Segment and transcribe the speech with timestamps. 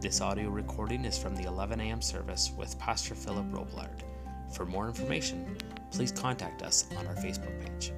[0.00, 2.00] This audio recording is from the 11 a.m.
[2.00, 4.00] service with Pastor Philip Roblard.
[4.50, 5.58] For more information,
[5.90, 7.92] please contact us on our Facebook page.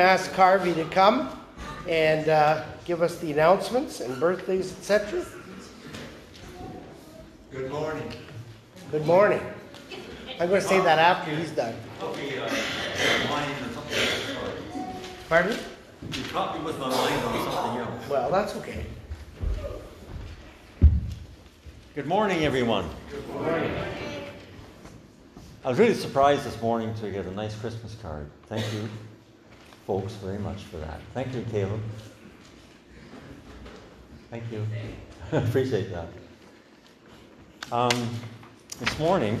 [0.00, 1.28] To ask Carvey to come
[1.86, 5.24] and uh, give us the announcements and birthdays, etc.
[7.50, 8.12] Good morning.
[8.90, 9.40] Good morning.
[10.40, 11.74] I'm going to say that after he's done.
[12.02, 12.48] Okay, uh,
[13.28, 14.96] mine or something else.
[15.28, 15.58] Pardon?
[16.14, 18.08] You caught me with my mind on something else.
[18.08, 18.86] Well, that's okay.
[21.94, 22.88] Good morning, everyone.
[23.10, 23.74] Good morning.
[25.62, 28.30] I was really surprised this morning to get a nice Christmas card.
[28.46, 28.88] Thank you,
[29.86, 31.00] folks, very much for that.
[31.14, 31.80] Thank you, Caleb.
[34.30, 34.66] Thank you.
[35.32, 36.06] I Appreciate that.
[37.72, 38.08] Um,
[38.78, 39.38] this morning,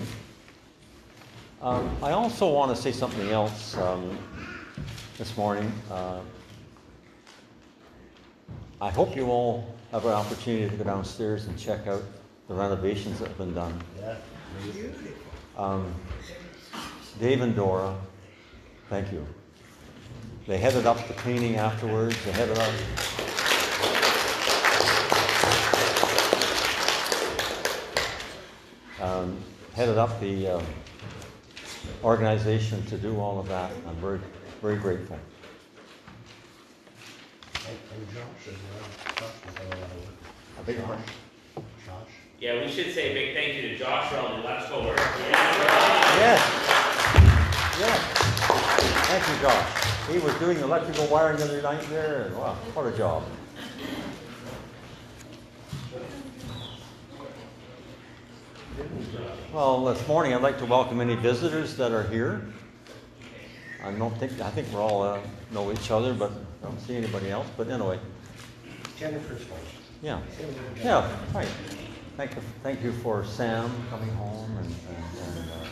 [1.62, 4.18] um, I also want to say something else um,
[5.18, 5.72] this morning.
[5.90, 6.20] Uh,
[8.80, 12.02] I hope you all have an opportunity to go downstairs and check out
[12.48, 13.78] the renovations that have been done.
[13.98, 14.16] Yeah.
[15.56, 15.92] Um,
[17.20, 17.94] Dave and Dora,
[18.88, 19.26] thank you.
[20.50, 22.16] They headed up the cleaning afterwards.
[22.24, 22.74] They headed up.
[29.00, 29.36] Um,
[29.76, 30.66] headed up the um,
[32.02, 33.70] organization to do all of that.
[33.86, 34.18] I'm very,
[34.60, 35.20] very grateful.
[40.58, 40.98] A big one.
[42.40, 44.98] Yeah, we should say a big thank you to Josh for all the electrical work.
[44.98, 46.40] Yes.
[47.78, 48.00] Yes.
[49.06, 49.99] Thank you, Josh.
[50.10, 53.22] He was doing electrical wiring the other night there, and wow, what a job.
[59.52, 62.44] Well, this morning I'd like to welcome any visitors that are here.
[63.84, 65.20] I don't think, I think we're all uh,
[65.52, 67.46] know each other, but I don't see anybody else.
[67.56, 68.00] But anyway,
[68.98, 69.58] Jennifer's home.
[70.02, 70.20] yeah.
[70.82, 71.46] Yeah, right.
[72.16, 75.66] Thank you, thank you for Sam coming home, and, and, and uh,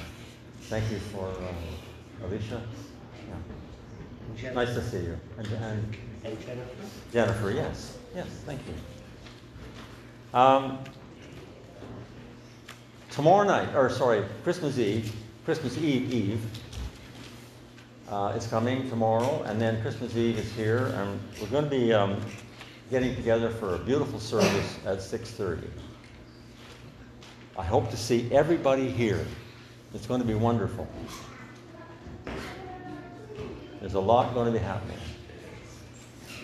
[0.63, 2.63] thank you for uh, Alicia.
[4.43, 4.49] Yeah.
[4.49, 5.19] And Jen- Nice to see you.
[5.37, 6.71] And, and And Jennifer?
[7.13, 10.39] Jennifer, yes, yes, thank you.
[10.39, 10.79] Um,
[13.11, 15.13] tomorrow night, or sorry, Christmas Eve,
[15.45, 16.45] Christmas Eve Eve,
[18.11, 21.93] uh, is coming tomorrow, and then Christmas Eve is here, and we're going to be
[21.93, 22.21] um,
[22.91, 25.69] getting together for a beautiful service at 6:30.
[27.59, 29.27] I hope to see everybody here.
[29.95, 30.87] It's going to be wonderful.
[33.81, 34.99] There's a lot going to be happening.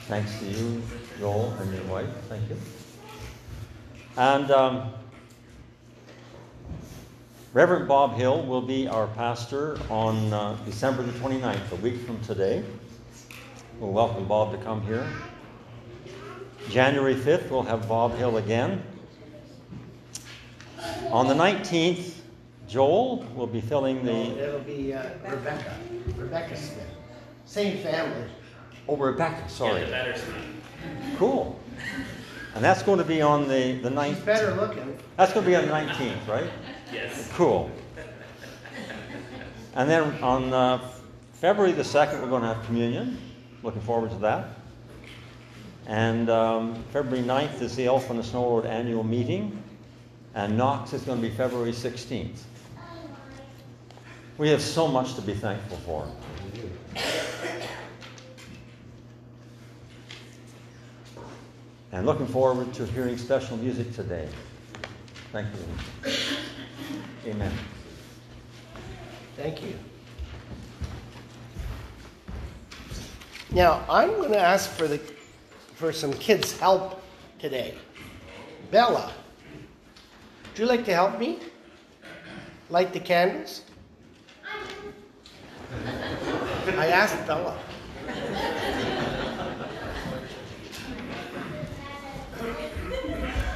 [0.07, 0.83] Thanks to you,
[1.19, 2.09] Joel, and your wife.
[2.29, 2.57] Thank you.
[4.17, 4.93] And um,
[7.53, 12.21] Reverend Bob Hill will be our pastor on uh, December the 29th, a week from
[12.21, 12.63] today.
[13.81, 15.05] We'll welcome Bob to come here.
[16.71, 18.81] January 5th, we'll have Bob Hill again.
[21.11, 22.15] On the 19th,
[22.69, 24.13] Joel will be filling the.
[24.13, 25.75] It'll be uh, Rebecca.
[26.17, 26.94] Rebecca Smith.
[27.55, 28.27] Same family.
[28.89, 29.83] Oh, Rebecca, sorry.
[29.83, 30.35] Yeah, the better speak.
[31.19, 31.57] Cool.
[32.57, 34.25] And that's going to be on the, the She's 9th.
[34.25, 34.99] better looking.
[35.17, 36.51] That's going to be on the 19th, right?
[36.93, 37.31] Yes.
[37.35, 37.71] Cool.
[39.77, 40.81] And then on uh,
[41.35, 43.19] February the 2nd, we're going to have communion.
[43.63, 44.49] Looking forward to that.
[45.87, 49.63] And um, February 9th is the Elphin the Snow Road annual meeting.
[50.35, 52.41] And Knox is going to be February 16th.
[54.39, 56.09] We have so much to be thankful for.
[61.95, 64.29] And looking forward to hearing special music today.
[65.31, 65.49] Thank
[66.05, 66.11] you.
[67.31, 67.53] Amen.
[69.37, 69.79] Thank you.
[73.51, 74.99] Now, I'm going to ask for the
[75.75, 77.03] for some kids' help
[77.39, 77.75] today.
[78.71, 79.13] Bella,
[80.51, 81.39] would you like to help me?
[82.71, 83.63] Light the candles?
[86.73, 87.59] I asked Bella.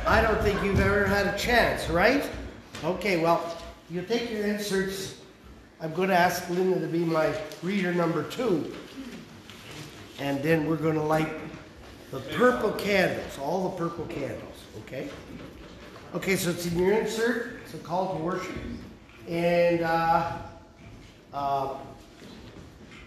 [0.07, 2.29] I don't think you've ever had a chance, right?
[2.85, 3.57] Okay, well,
[3.91, 5.21] you take your inserts.
[5.81, 8.75] I'm going to ask Linda to be my reader number two.
[10.19, 11.29] And then we're going to light
[12.11, 15.09] the purple candles, all the purple candles, okay?
[16.15, 17.61] Okay, so it's in your insert.
[17.65, 18.57] It's a call to worship.
[19.29, 20.33] And uh,
[21.33, 21.75] uh,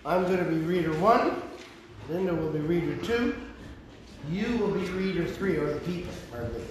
[0.05, 1.43] I'm going to be reader one.
[2.09, 3.35] Linda will be reader two.
[4.29, 6.63] You will be reader three, or the people, pardon me.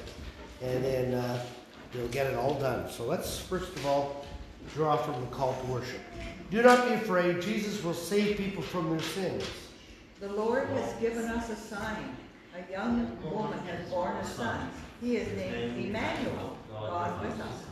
[0.62, 1.44] And then uh,
[1.94, 2.90] you'll get it all done.
[2.90, 4.26] So let's first of all
[4.74, 6.00] draw from the call to worship.
[6.50, 7.40] Do not be afraid.
[7.40, 9.44] Jesus will save people from their sins.
[10.20, 12.16] The Lord has given us a sign.
[12.54, 14.70] A young woman has born a son.
[15.00, 17.64] He is named Emmanuel, God with us.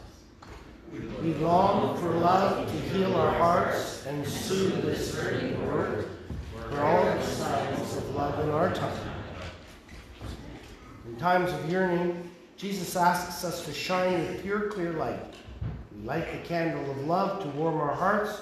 [0.92, 6.08] We long for love to heal our hearts and soothe this hurting world.
[6.70, 9.10] For all the signs of love in our time.
[11.06, 15.34] In times of yearning, Jesus asks us to shine with pure, clear light.
[15.94, 18.40] We light the candle of love to warm our hearts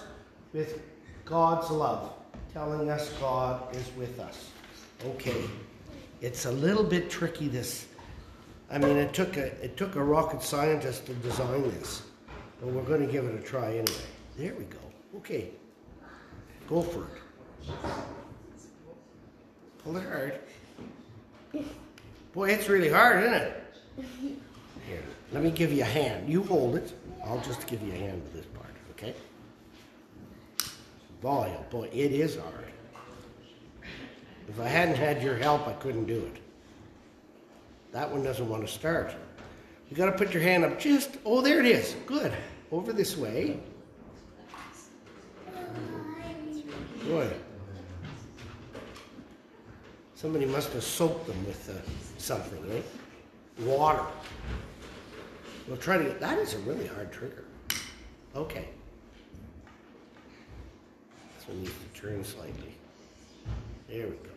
[0.53, 0.81] with
[1.25, 2.13] God's love,
[2.53, 4.51] telling us God is with us.
[5.05, 5.45] Okay,
[6.21, 7.49] it's a little bit tricky.
[7.49, 7.87] This,
[8.71, 12.03] I mean, it took a it took a rocket scientist to design this,
[12.61, 14.07] but we're going to give it a try anyway.
[14.37, 14.79] There we go.
[15.17, 15.51] Okay,
[16.69, 17.73] go for it.
[19.83, 20.41] Pull it hard.
[22.33, 23.63] Boy, it's really hard, isn't it?
[24.89, 26.29] Here, let me give you a hand.
[26.29, 26.93] You hold it.
[27.25, 29.15] I'll just give you a hand with this part, okay?
[31.25, 32.73] Oh boy, it is hard.
[34.49, 36.41] If I hadn't had your help, I couldn't do it.
[37.91, 39.13] That one doesn't want to start.
[39.89, 41.95] You got to put your hand up just, oh, there it is.
[42.07, 42.33] Good.
[42.73, 43.61] Over this way.
[47.05, 47.41] Good.
[50.17, 52.85] Somebody must have soaked them with uh, something, right?
[53.61, 54.05] Water.
[55.69, 57.45] We'll try to get, that is a really hard trigger.
[58.35, 58.69] Okay.
[61.39, 62.75] This one needs to turn slightly.
[63.89, 64.31] There we go.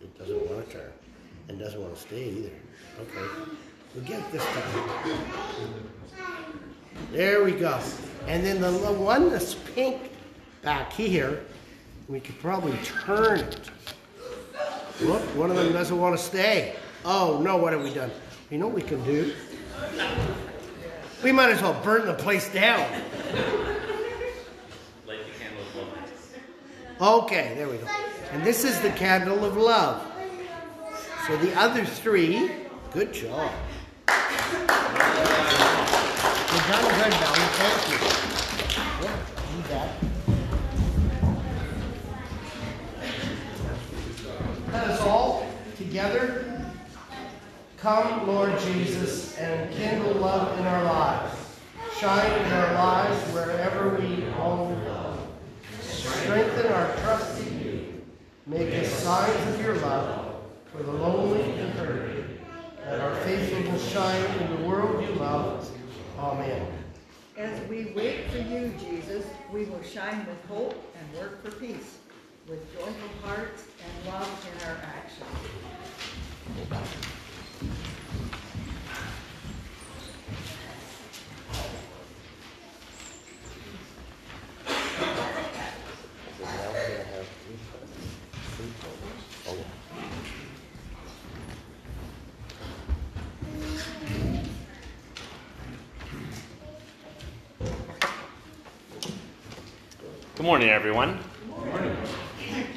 [0.00, 0.92] It doesn't want to turn
[1.48, 2.50] and doesn't want to stay either.
[3.00, 3.26] Okay.
[3.94, 4.94] We'll get this time.
[7.12, 7.80] There we go.
[8.26, 10.10] And then the the one that's pink
[10.62, 11.44] back here,
[12.08, 13.70] we could probably turn it.
[15.00, 16.76] Look, one of them doesn't want to stay.
[17.04, 18.10] Oh no, what have we done?
[18.50, 19.32] You know what we can do?
[21.22, 22.80] We might as well burn the place down.
[25.06, 25.74] Light the candle of
[26.98, 27.24] love.
[27.24, 27.86] Okay, there we go.
[28.32, 30.07] And this is the candle of love.
[31.28, 32.50] So the other three,
[32.90, 33.52] good job.
[34.08, 34.16] You've
[36.66, 37.50] done good, Valerie.
[37.52, 37.98] Thank you.
[39.04, 39.16] Yeah,
[39.54, 39.90] you bet.
[44.72, 46.64] Let us all together
[47.76, 51.36] come, Lord Jesus, and kindle love in our lives.
[52.00, 54.82] Shine in our lives wherever we own
[55.82, 58.02] Strengthen our trust in you.
[58.46, 60.27] Make us signs of your love
[60.72, 62.38] for the lonely and hurting.
[62.84, 65.70] That our faithfulness shine in the world you love.
[66.18, 66.66] Amen.
[67.36, 71.98] As we wait for you, Jesus, we will shine with hope and work for peace,
[72.48, 75.28] with joyful hearts and love in our actions.
[100.38, 101.18] Good morning, everyone.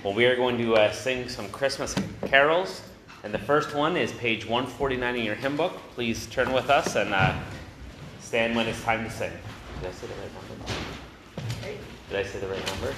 [0.03, 1.93] Well, we are going to uh, sing some Christmas
[2.25, 2.81] carols,
[3.23, 5.73] and the first one is page 149 in your hymn book.
[5.93, 7.35] Please turn with us and uh,
[8.19, 9.31] stand when it's time to sing.
[9.79, 10.73] Did I say the right number?
[12.09, 12.95] Did I say the right number?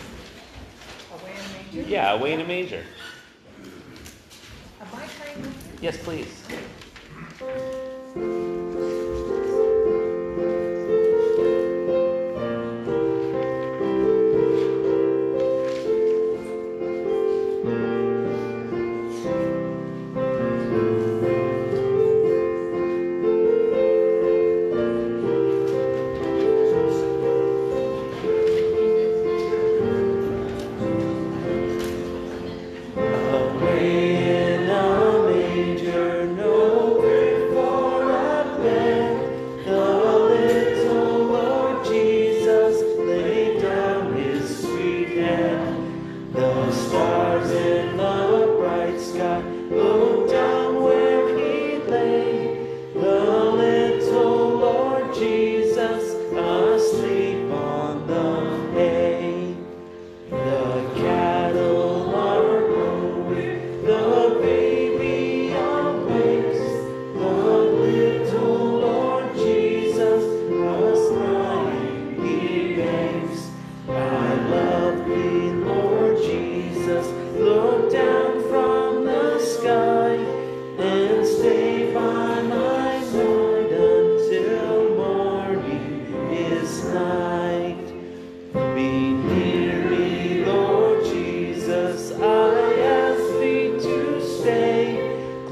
[1.14, 1.90] Away in nature?
[1.90, 2.86] Yeah, away in a major.
[4.80, 5.80] Am I playing with you?
[5.82, 6.42] Yes, please.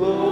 [0.01, 0.30] glory.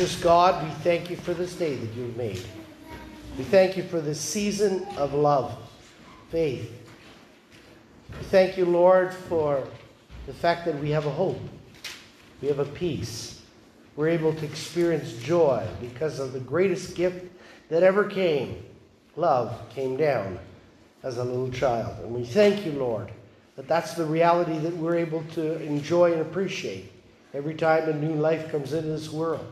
[0.00, 2.42] Gracious God, we thank you for this day that you've made.
[3.36, 5.54] We thank you for this season of love,
[6.30, 6.72] faith.
[8.18, 9.62] We thank you, Lord, for
[10.24, 11.38] the fact that we have a hope.
[12.40, 13.42] We have a peace.
[13.94, 17.26] We're able to experience joy because of the greatest gift
[17.68, 18.64] that ever came.
[19.16, 20.38] Love came down
[21.02, 22.02] as a little child.
[22.02, 23.12] And we thank you, Lord,
[23.54, 26.90] that that's the reality that we're able to enjoy and appreciate
[27.34, 29.46] every time a new life comes into this world.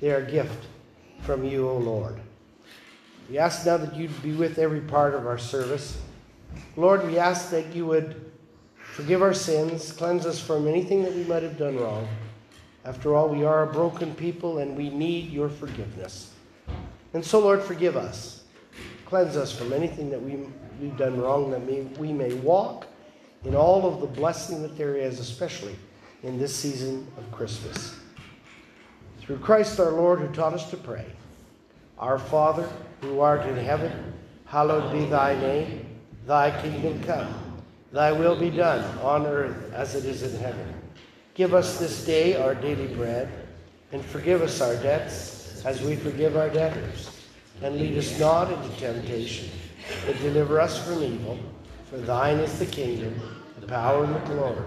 [0.00, 0.66] They are a gift
[1.22, 2.20] from you, O Lord.
[3.30, 5.98] We ask now that you'd be with every part of our service.
[6.76, 8.30] Lord, we ask that you would
[8.76, 12.06] forgive our sins, cleanse us from anything that we might have done wrong.
[12.84, 16.32] After all, we are a broken people and we need your forgiveness.
[17.14, 18.44] And so, Lord, forgive us.
[19.06, 20.46] Cleanse us from anything that we,
[20.80, 22.86] we've done wrong, that we, we may walk
[23.44, 25.74] in all of the blessing that there is, especially
[26.22, 27.96] in this season of Christmas.
[29.26, 31.04] Through Christ our Lord, who taught us to pray,
[31.98, 32.68] Our Father,
[33.00, 34.12] who art in heaven,
[34.44, 35.84] hallowed be thy name.
[36.26, 37.62] Thy kingdom come.
[37.92, 40.74] Thy will be done on earth as it is in heaven.
[41.34, 43.28] Give us this day our daily bread,
[43.92, 47.10] and forgive us our debts as we forgive our debtors.
[47.62, 49.48] And lead us not into temptation,
[50.04, 51.38] but deliver us from evil.
[51.90, 53.14] For thine is the kingdom,
[53.60, 54.62] the power, and the glory,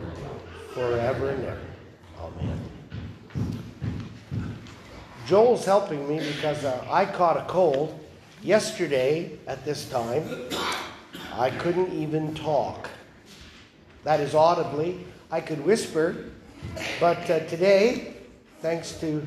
[0.74, 1.62] forever and ever.
[2.20, 2.79] Amen.
[5.30, 8.04] Joel's helping me because uh, I caught a cold
[8.42, 10.28] yesterday at this time.
[11.34, 12.90] I couldn't even talk.
[14.06, 15.06] That is audibly.
[15.30, 16.32] I could whisper,
[17.00, 18.16] but uh, today,
[18.64, 19.24] thanks to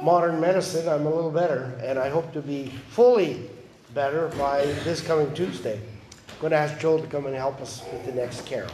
[0.00, 3.50] modern medicine, I'm a little better, and I hope to be fully
[3.92, 5.80] better by this coming Tuesday.
[6.28, 8.70] I'm going to ask Joel to come and help us with the next carol.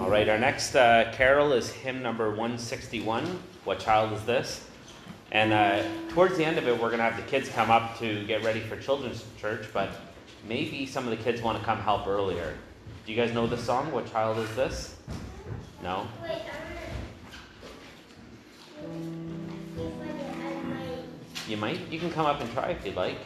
[0.00, 3.24] All right, our next uh, carol is hymn number 161.
[3.64, 4.64] What child is this?
[5.32, 7.98] And uh, towards the end of it, we're going to have the kids come up
[7.98, 9.90] to get ready for children's church, but
[10.46, 12.54] maybe some of the kids want to come help earlier.
[13.06, 13.90] Do you guys know the song?
[13.90, 14.94] What child is this?
[15.82, 16.06] No?
[21.48, 21.80] You might?
[21.90, 23.18] You can come up and try if you'd like.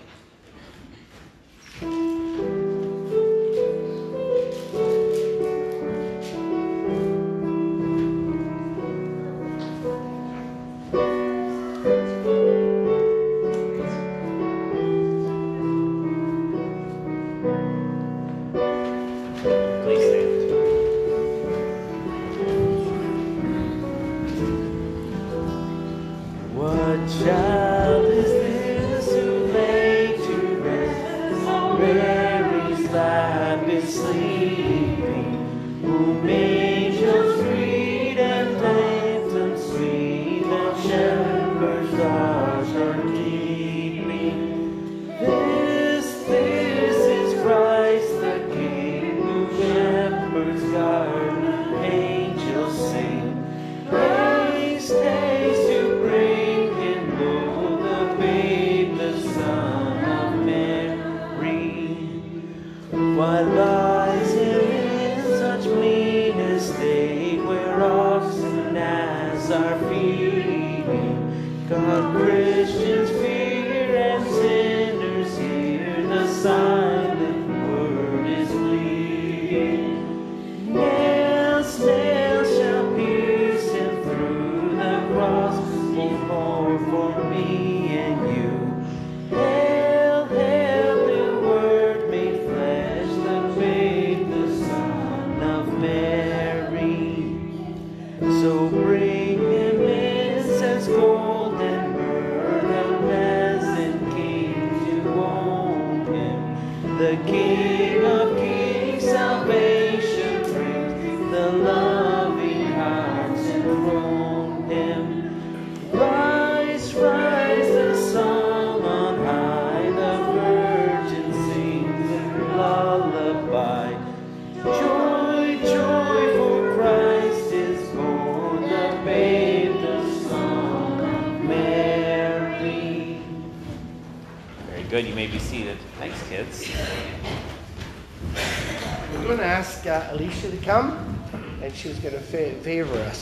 [141.85, 143.22] And she's going to fa- favor us.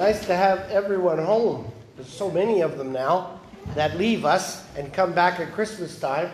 [0.00, 1.70] Nice to have everyone home.
[1.94, 3.38] There's so many of them now
[3.74, 6.30] that leave us and come back at Christmas time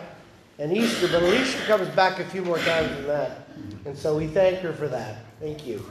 [0.57, 3.49] and Easter, but Alicia comes back a few more times than that.
[3.83, 5.17] And so we thank her for that.
[5.41, 5.85] Thank you.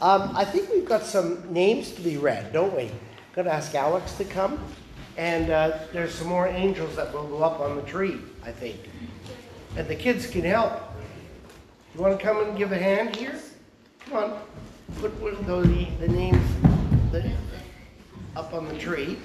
[0.00, 2.84] Um, I think we've got some names to be read, don't we?
[2.84, 2.90] I'm
[3.34, 4.58] Going to ask Alex to come.
[5.18, 8.88] And uh, there's some more angels that will go up on the tree, I think.
[9.76, 10.80] And the kids can help.
[11.94, 13.38] You want to come and give a hand here?
[14.06, 14.40] Come on.
[14.98, 16.77] Put one of those, the names
[17.12, 17.30] the,
[18.36, 19.18] up on the tree.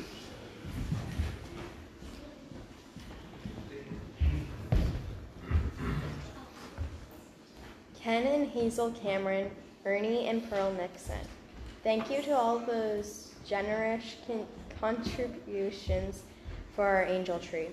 [7.99, 9.49] Ken and Hazel Cameron,
[9.85, 11.15] Ernie and Pearl Nixon.
[11.83, 14.45] Thank you to all those generous con-
[14.79, 16.23] contributions
[16.75, 17.67] for our angel tree.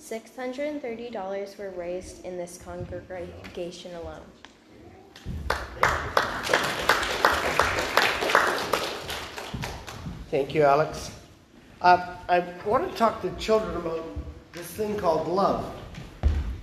[0.00, 4.22] $630 were raised in this congregation alone.
[10.32, 11.10] Thank you, Alex.
[11.82, 14.02] Uh, I want to talk to children about
[14.54, 15.70] this thing called love.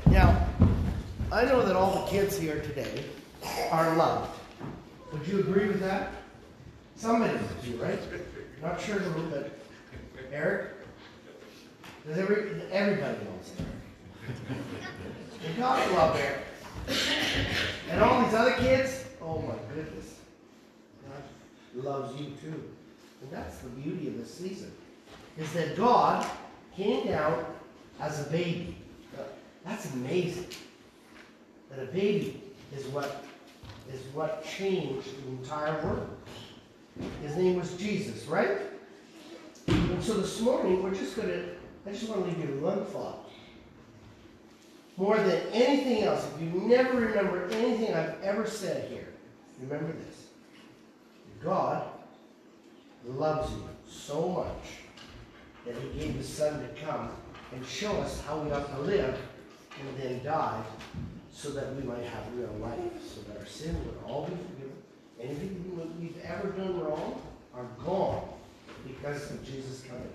[0.07, 0.47] Now,
[1.31, 3.03] I know that all the kids here today
[3.69, 4.39] are loved.
[5.13, 6.13] Would you agree with that?
[6.95, 7.99] Somebody would do, right?
[8.59, 9.51] Not sure who, but
[10.33, 10.71] Eric?
[12.07, 14.63] Does every, everybody knows Eric.
[15.45, 16.97] And God love Eric.
[17.91, 20.15] And all these other kids, oh my goodness.
[21.07, 22.63] God loves you too.
[23.21, 24.71] And that's the beauty of this season.
[25.37, 26.25] Is that God
[26.75, 27.45] came down
[27.99, 28.75] as a baby.
[29.65, 30.47] That's amazing.
[31.69, 32.41] That a baby
[32.75, 33.25] is what
[33.93, 36.09] is what changed the entire world.
[37.21, 38.59] His name was Jesus, right?
[39.67, 41.43] And so this morning we're just gonna
[41.85, 43.29] I just want to leave you with one thought.
[44.97, 49.07] More than anything else, if you never remember anything I've ever said here,
[49.61, 50.27] remember this.
[51.41, 51.87] God
[53.05, 54.79] loves you so much
[55.65, 57.09] that he gave his son to come
[57.53, 59.17] and show us how we ought to live
[59.79, 60.61] and then die
[61.31, 64.73] so that we might have real life, so that our sin would all be forgiven.
[65.21, 67.21] Anything we've ever done wrong
[67.55, 68.27] are gone
[68.85, 70.09] because of Jesus coming.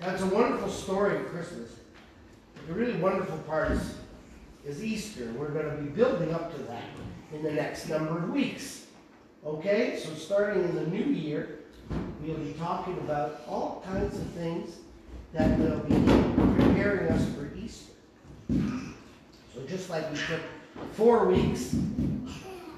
[0.00, 1.76] That's a wonderful story of Christmas.
[2.66, 3.94] The really wonderful part is,
[4.66, 5.32] is Easter.
[5.36, 6.84] We're going to be building up to that
[7.32, 8.86] in the next number of weeks.
[9.44, 9.98] Okay?
[9.98, 11.59] So starting in the new year,
[12.22, 14.76] we'll be talking about all kinds of things
[15.32, 15.94] that will be
[16.62, 17.92] preparing us for Easter.
[19.54, 20.40] So just like we took
[20.92, 21.72] four weeks,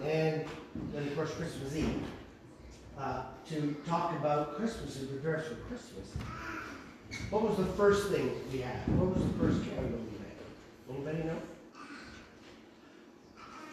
[0.05, 0.44] and
[0.92, 2.02] then of course Christmas Eve,
[2.98, 6.12] uh, to talk about Christmas and prepare us for Christmas.
[7.31, 8.76] What was the first thing we had?
[8.98, 11.09] What was the first candle we made?
[11.09, 11.38] Anybody know?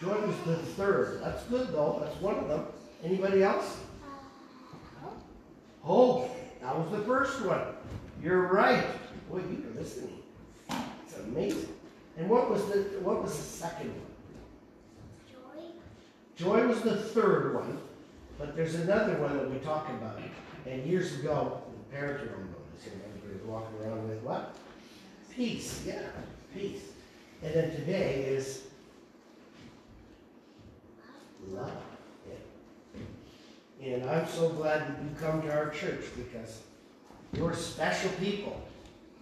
[0.01, 1.21] Joy was the third.
[1.21, 1.99] That's good though.
[2.01, 2.65] That's one of them.
[3.03, 3.77] Anybody else?
[5.81, 6.29] Hope.
[6.61, 7.61] That was the first one.
[8.21, 8.85] You're right.
[9.29, 10.19] Boy, you are listening.
[10.69, 11.73] It's amazing.
[12.17, 14.01] And what was the what was the second one?
[15.31, 15.63] Joy.
[16.35, 17.79] Joy was the third one,
[18.37, 20.19] but there's another one that we talk about.
[20.65, 24.55] And years ago, the parents will know this, and everybody was walking around with what?
[25.33, 25.83] Peace.
[25.87, 26.01] Yeah,
[26.53, 26.81] peace.
[27.41, 28.63] And then today is
[31.47, 31.71] love.
[33.81, 36.61] And I'm so glad that you come to our church because
[37.33, 38.61] you're special people.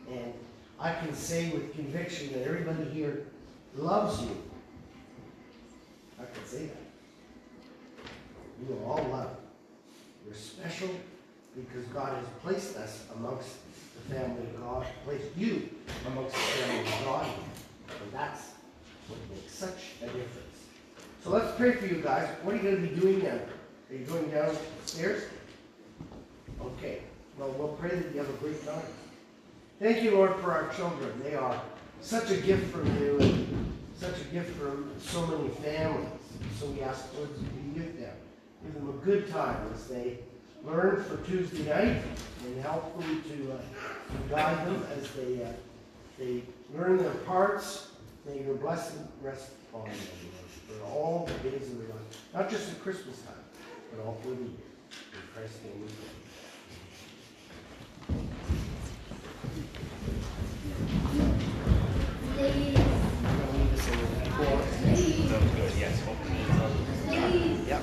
[0.10, 0.34] And
[0.80, 3.28] I can say with conviction that everybody here
[3.76, 4.36] loves you.
[6.20, 6.78] I can say that.
[8.68, 9.38] You are all loved.
[10.26, 10.90] You're special
[11.56, 13.50] because God has placed us amongst
[13.96, 15.70] the family of God, placed you
[16.08, 17.28] amongst the family of God.
[17.88, 18.52] And that's
[19.08, 20.58] what makes such a difference.
[21.24, 22.28] So let's pray for you guys.
[22.42, 23.40] What are you going to be doing now?
[23.90, 25.24] Are you going downstairs?
[26.62, 27.00] Okay.
[27.38, 28.82] Well, we'll pray that you have a great time.
[29.80, 31.22] Thank you, Lord, for our children.
[31.24, 31.62] They are
[32.02, 36.10] such a gift from you and such a gift from so many families.
[36.60, 38.14] So we ask, Lord, to be with them.
[38.64, 40.18] Give them a good time as they
[40.66, 42.02] learn for Tuesday night
[42.46, 45.52] and help them to, uh, guide them as they, uh,
[46.18, 46.44] they
[46.76, 47.92] learn their parts.
[48.26, 49.98] May your blessing rest upon them
[50.70, 52.28] Lord, for all the days of their life.
[52.34, 53.36] Not just at Christmas time,
[53.92, 54.50] but all through year.
[55.14, 56.18] In Christ's name we pray
[65.80, 66.02] yes.
[67.68, 67.82] Yep.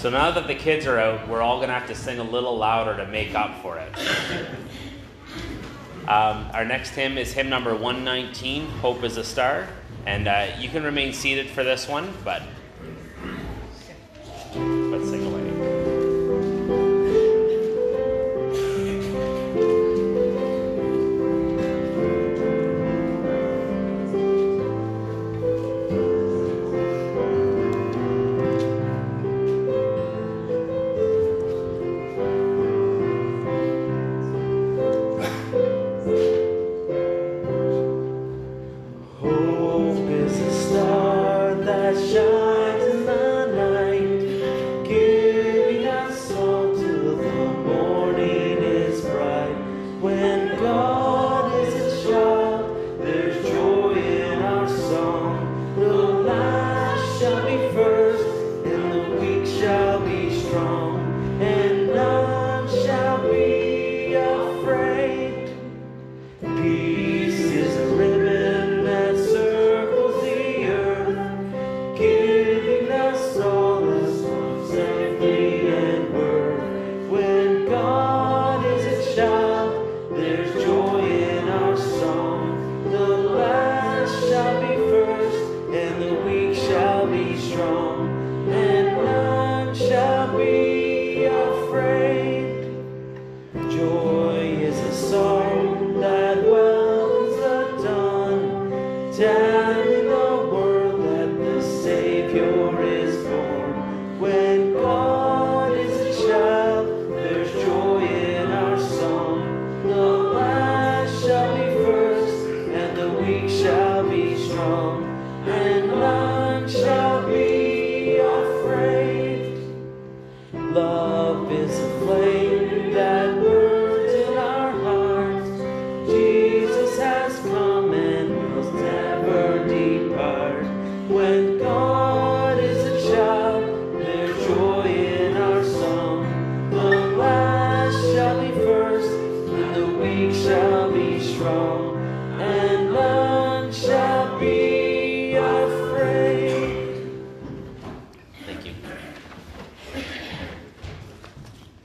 [0.00, 2.24] So now that the kids are out, we're all going to have to sing a
[2.24, 3.94] little louder to make up for it.
[6.08, 9.68] Um, our next hymn is hymn number 119, Hope is a Star.
[10.06, 12.42] And uh, you can remain seated for this one, but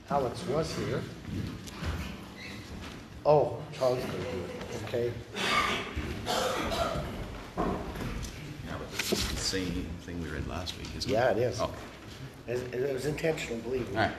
[0.08, 1.02] Alex was here.
[3.24, 5.12] Oh, Charles going to do it, okay.
[7.56, 11.14] Yeah, but this is the same thing we read last week, isn't it?
[11.14, 11.60] Yeah, it is.
[11.60, 11.72] Okay.
[12.46, 13.96] It it was intentional, believe me.
[13.96, 14.16] All right.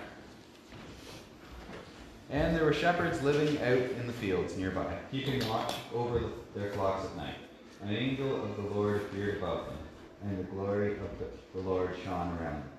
[2.29, 6.21] And there were shepherds living out in the fields nearby, keeping watch over
[6.53, 7.35] their flocks at night.
[7.81, 9.77] An angel of the Lord appeared above them,
[10.23, 11.27] and the glory of the,
[11.61, 12.69] the Lord shone around them.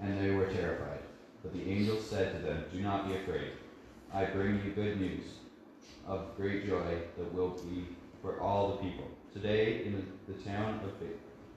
[0.00, 1.00] And they were terrified.
[1.44, 3.52] But the angel said to them, Do not be afraid.
[4.12, 5.24] I bring you good news
[6.06, 7.86] of great joy that will be
[8.22, 9.06] for all the people.
[9.32, 10.92] Today, in the, town of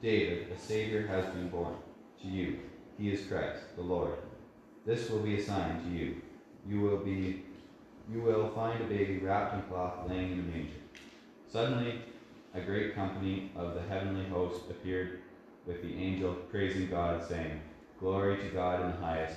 [0.01, 1.75] David, a Savior has been born
[2.21, 2.59] to you.
[2.97, 4.15] He is Christ, the Lord.
[4.85, 6.21] This will be a sign to you.
[6.67, 7.43] You will be
[8.11, 10.79] you will find a baby wrapped in cloth laying in a manger.
[11.51, 12.01] Suddenly
[12.53, 15.19] a great company of the heavenly host appeared
[15.65, 17.59] with the angel praising God, saying,
[17.99, 19.35] Glory to God in the highest,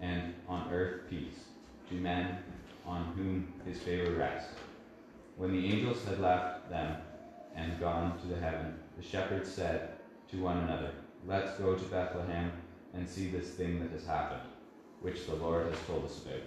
[0.00, 1.44] and on earth peace,
[1.88, 2.38] to men
[2.86, 4.52] on whom his favor rests.
[5.36, 6.96] When the angels had left them
[7.54, 9.90] and gone to the heaven, the shepherds said
[10.30, 10.92] to one another,
[11.26, 12.52] Let's go to Bethlehem
[12.94, 14.48] and see this thing that has happened,
[15.00, 16.42] which the Lord has told us about.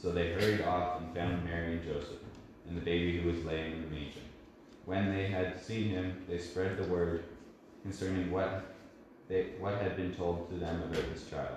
[0.00, 2.20] So they hurried off and found Mary and Joseph,
[2.68, 4.20] and the baby who was laying in the manger.
[4.84, 7.24] When they had seen him, they spread the word
[7.82, 8.64] concerning what
[9.28, 11.56] they, what had been told to them about this child.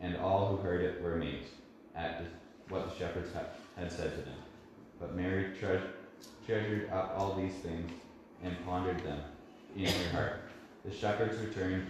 [0.00, 1.48] And all who heard it were amazed
[1.94, 2.24] at
[2.68, 4.38] what the shepherds had, said to them.
[5.00, 5.80] But Mary tre-
[6.46, 7.90] treasured up all these things
[8.42, 9.20] and pondered them
[9.76, 10.42] in her heart.
[10.84, 11.86] The shepherds returned,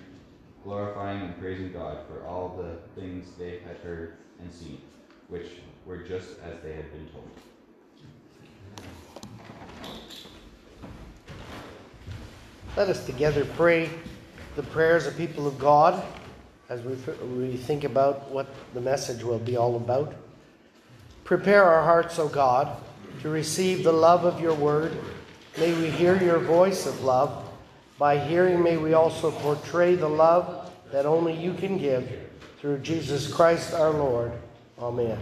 [0.62, 4.80] glorifying and praising God for all the things they had heard and seen,
[5.28, 5.48] which
[5.84, 7.28] were just as they had been told.
[12.76, 13.88] Let us together pray
[14.56, 16.02] the prayers of people of God
[16.68, 16.94] as we,
[17.36, 20.14] we think about what the message will be all about.
[21.24, 22.76] Prepare our hearts, O God,
[23.22, 24.96] to receive the love of your word.
[25.58, 27.48] May we hear your voice of love.
[27.98, 32.10] By hearing, may we also portray the love that only you can give
[32.58, 34.32] through Jesus Christ our Lord.
[34.78, 35.18] Amen.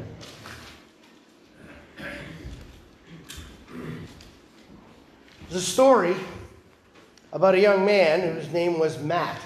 [5.55, 6.17] A story
[7.31, 9.39] about a young man whose name was Matt.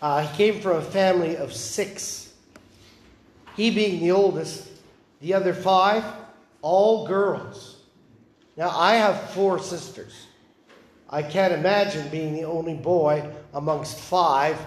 [0.00, 2.32] Uh, he came from a family of six.
[3.56, 4.68] He being the oldest,
[5.20, 6.04] the other five,
[6.60, 7.76] all girls.
[8.56, 10.26] Now, I have four sisters.
[11.08, 14.58] I can't imagine being the only boy amongst five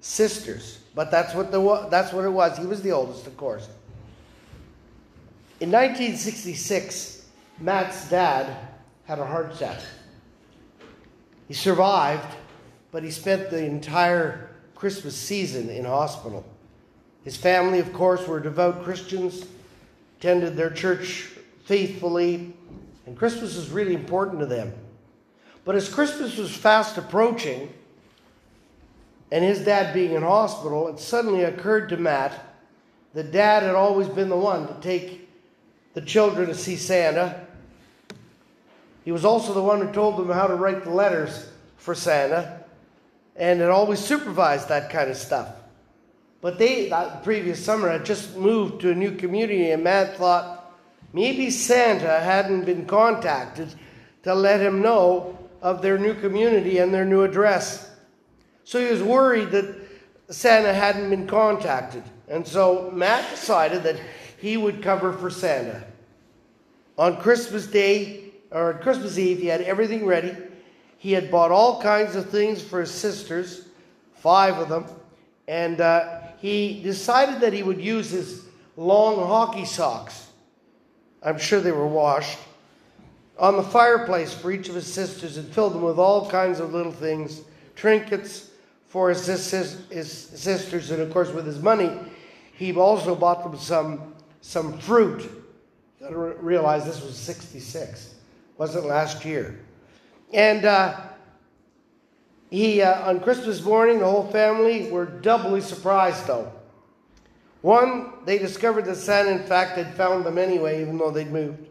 [0.00, 0.78] sisters.
[0.94, 2.56] But that's what, the, that's what it was.
[2.58, 3.68] He was the oldest, of course.
[5.60, 7.26] In 1966,
[7.60, 8.56] Matt's dad
[9.04, 9.80] had a heart attack.
[11.48, 12.26] He survived,
[12.92, 14.49] but he spent the entire
[14.80, 16.42] Christmas season in hospital.
[17.22, 19.44] His family, of course, were devout Christians,
[20.18, 21.28] attended their church
[21.66, 22.54] faithfully,
[23.04, 24.72] and Christmas was really important to them.
[25.66, 27.74] But as Christmas was fast approaching,
[29.30, 32.42] and his dad being in hospital, it suddenly occurred to Matt
[33.12, 35.28] that dad had always been the one to take
[35.92, 37.44] the children to see Santa.
[39.04, 42.59] He was also the one who told them how to write the letters for Santa
[43.40, 45.48] and had always supervised that kind of stuff.
[46.42, 50.72] But they, that previous summer, had just moved to a new community, and Matt thought
[51.12, 53.74] maybe Santa hadn't been contacted
[54.22, 57.90] to let him know of their new community and their new address.
[58.64, 59.74] So he was worried that
[60.28, 62.04] Santa hadn't been contacted.
[62.28, 64.00] And so Matt decided that
[64.38, 65.82] he would cover for Santa.
[66.96, 70.36] On Christmas Day, or Christmas Eve, he had everything ready.
[71.00, 73.64] He had bought all kinds of things for his sisters,
[74.16, 74.84] five of them,
[75.48, 78.44] and uh, he decided that he would use his
[78.76, 80.28] long hockey socks.
[81.22, 82.38] I'm sure they were washed
[83.38, 86.74] on the fireplace for each of his sisters and filled them with all kinds of
[86.74, 87.40] little things,
[87.76, 88.50] trinkets
[88.86, 91.90] for his, his, sisters, and of course, with his money,
[92.52, 95.22] he also bought them some, some fruit.
[95.22, 95.30] You
[96.02, 98.16] gotta re- realize this was 66,
[98.58, 99.60] wasn't last year.
[100.32, 101.00] And uh,
[102.50, 106.52] he, uh, on Christmas morning, the whole family were doubly surprised, though.
[107.62, 111.68] One, they discovered that Santa, in fact, had found them anyway, even though they'd moved.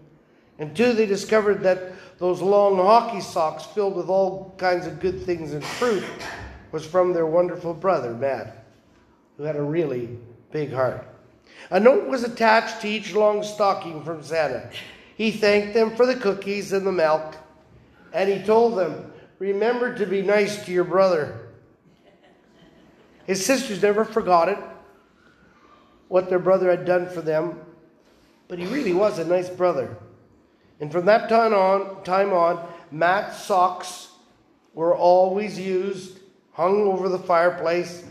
[0.59, 5.23] And two, they discovered that those long hockey socks filled with all kinds of good
[5.23, 6.03] things and fruit
[6.71, 8.65] was from their wonderful brother, Matt,
[9.37, 10.17] who had a really
[10.51, 11.07] big heart.
[11.71, 14.69] A note was attached to each long stocking from Santa.
[15.15, 17.35] He thanked them for the cookies and the milk,
[18.13, 21.47] and he told them, Remember to be nice to your brother.
[23.25, 24.57] His sisters never forgot it,
[26.07, 27.59] what their brother had done for them,
[28.47, 29.97] but he really was a nice brother.
[30.81, 34.09] And from that time on, time on, Matt's socks
[34.73, 36.19] were always used,
[36.53, 38.03] hung over the fireplace,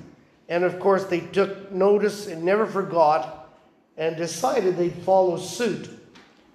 [0.48, 3.50] and of course they took notice and never forgot,
[3.96, 5.90] and decided they'd follow suit.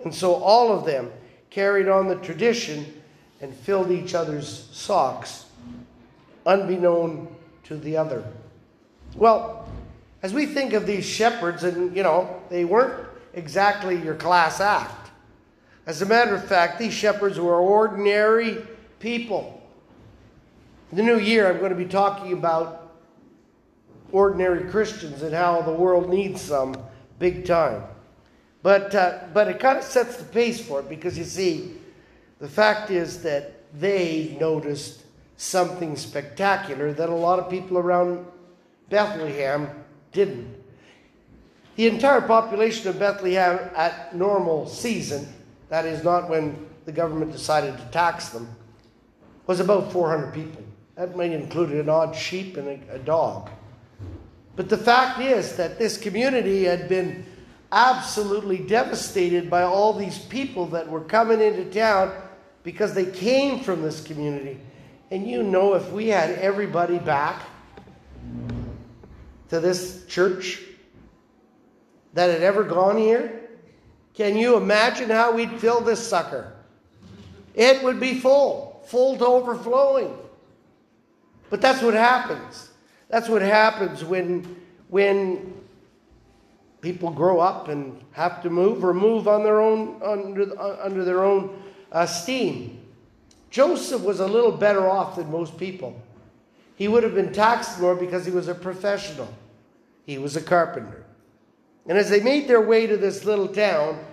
[0.04, 1.12] And so all of them
[1.50, 3.03] carried on the tradition
[3.44, 5.48] and filled each other's socks,
[6.46, 7.28] unbeknown
[7.66, 8.24] to the other.
[9.18, 9.68] Well,
[10.22, 15.12] as we think of these shepherds, and you know, they weren't exactly your class act.
[15.86, 18.66] As a matter of fact, these shepherds were ordinary
[19.02, 19.62] people.
[20.92, 22.94] In the new year, I'm going to be talking about
[24.14, 26.78] ordinary Christians and how the world needs some
[27.20, 27.84] big time.
[28.62, 31.74] But, uh, but it kind of sets the pace for it because you see,
[32.44, 35.04] the fact is that they noticed
[35.38, 38.26] something spectacular that a lot of people around
[38.90, 39.70] Bethlehem
[40.12, 40.54] didn't.
[41.78, 45.26] The entire population of Bethlehem at normal season,
[45.70, 48.54] that is not when the government decided to tax them,
[49.48, 50.62] was about 400 people.
[50.96, 53.52] That might include an odd sheep and a, a dog.
[54.58, 57.26] But the fact is that this community had been
[57.72, 62.14] absolutely devastated by all these people that were coming into town
[62.64, 64.60] because they came from this community.
[65.12, 67.44] And you know, if we had everybody back
[69.50, 70.62] to this church
[72.14, 73.42] that had ever gone here,
[74.14, 76.54] can you imagine how we'd fill this sucker?
[77.54, 80.18] It would be full, full to overflowing.
[81.50, 82.70] But that's what happens.
[83.10, 84.56] That's what happens when,
[84.88, 85.54] when
[86.82, 91.24] people grow up and have to move or move on their own under, under their
[91.24, 91.63] own
[91.94, 92.80] uh, steam.
[93.50, 96.02] Joseph was a little better off than most people.
[96.76, 99.32] He would have been taxed more because he was a professional.
[100.06, 101.06] He was a carpenter.
[101.88, 104.04] And as they made their way to this little town,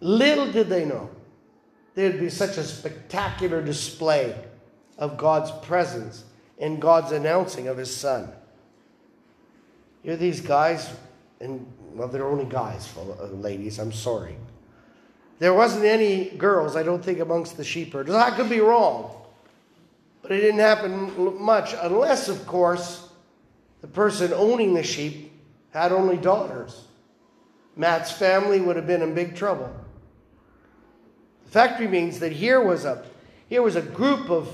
[0.00, 1.08] little did they know
[1.94, 4.36] there'd be such a spectacular display
[4.98, 6.24] of God's presence
[6.58, 8.30] and God's announcing of his son.
[10.02, 10.90] You're these guys,
[11.40, 12.92] and well, they're only guys,
[13.32, 14.36] ladies, I'm sorry.
[15.38, 18.14] There wasn't any girls, I don't think, amongst the sheep herders.
[18.14, 19.12] I could be wrong.
[20.22, 23.08] But it didn't happen much, unless, of course,
[23.80, 25.32] the person owning the sheep
[25.70, 26.84] had only daughters.
[27.76, 29.70] Matt's family would have been in big trouble.
[31.44, 33.04] The fact remains that here was a
[33.48, 34.48] here was a group of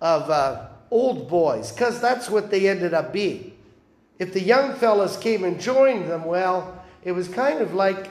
[0.00, 3.52] of uh, old boys, because that's what they ended up being.
[4.18, 8.08] If the young fellas came and joined them, well, it was kind of like,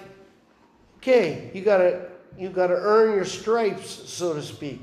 [1.04, 4.82] okay, you gotta you gotta earn your stripes, so to speak.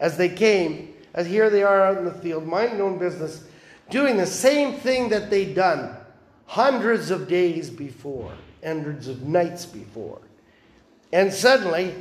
[0.00, 3.44] As they came, as here they are out in the field, minding their own business,
[3.88, 5.96] doing the same thing that they'd done
[6.46, 8.32] hundreds of days before,
[8.64, 10.20] hundreds of nights before.
[11.12, 11.94] And suddenly,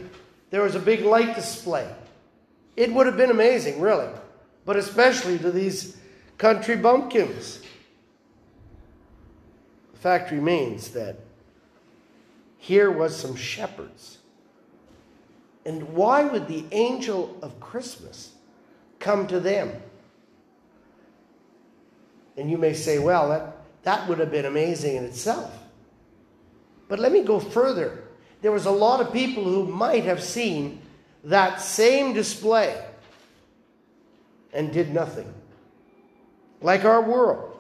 [0.50, 1.88] there was a big light display.
[2.76, 4.10] It would have been amazing, really,
[4.66, 5.98] but especially to these
[6.38, 7.62] country bumpkins.
[9.94, 11.18] The fact remains that
[12.60, 14.20] here was some shepherds.
[15.66, 18.32] And why would the angel of Christmas
[19.00, 19.82] come to them?
[22.38, 25.52] And you may say, well, that, that would have been amazing in itself.
[26.88, 28.04] But let me go further
[28.42, 30.82] there was a lot of people who might have seen
[31.26, 32.82] that same display
[34.54, 35.32] and did nothing.
[36.62, 37.58] Like our world.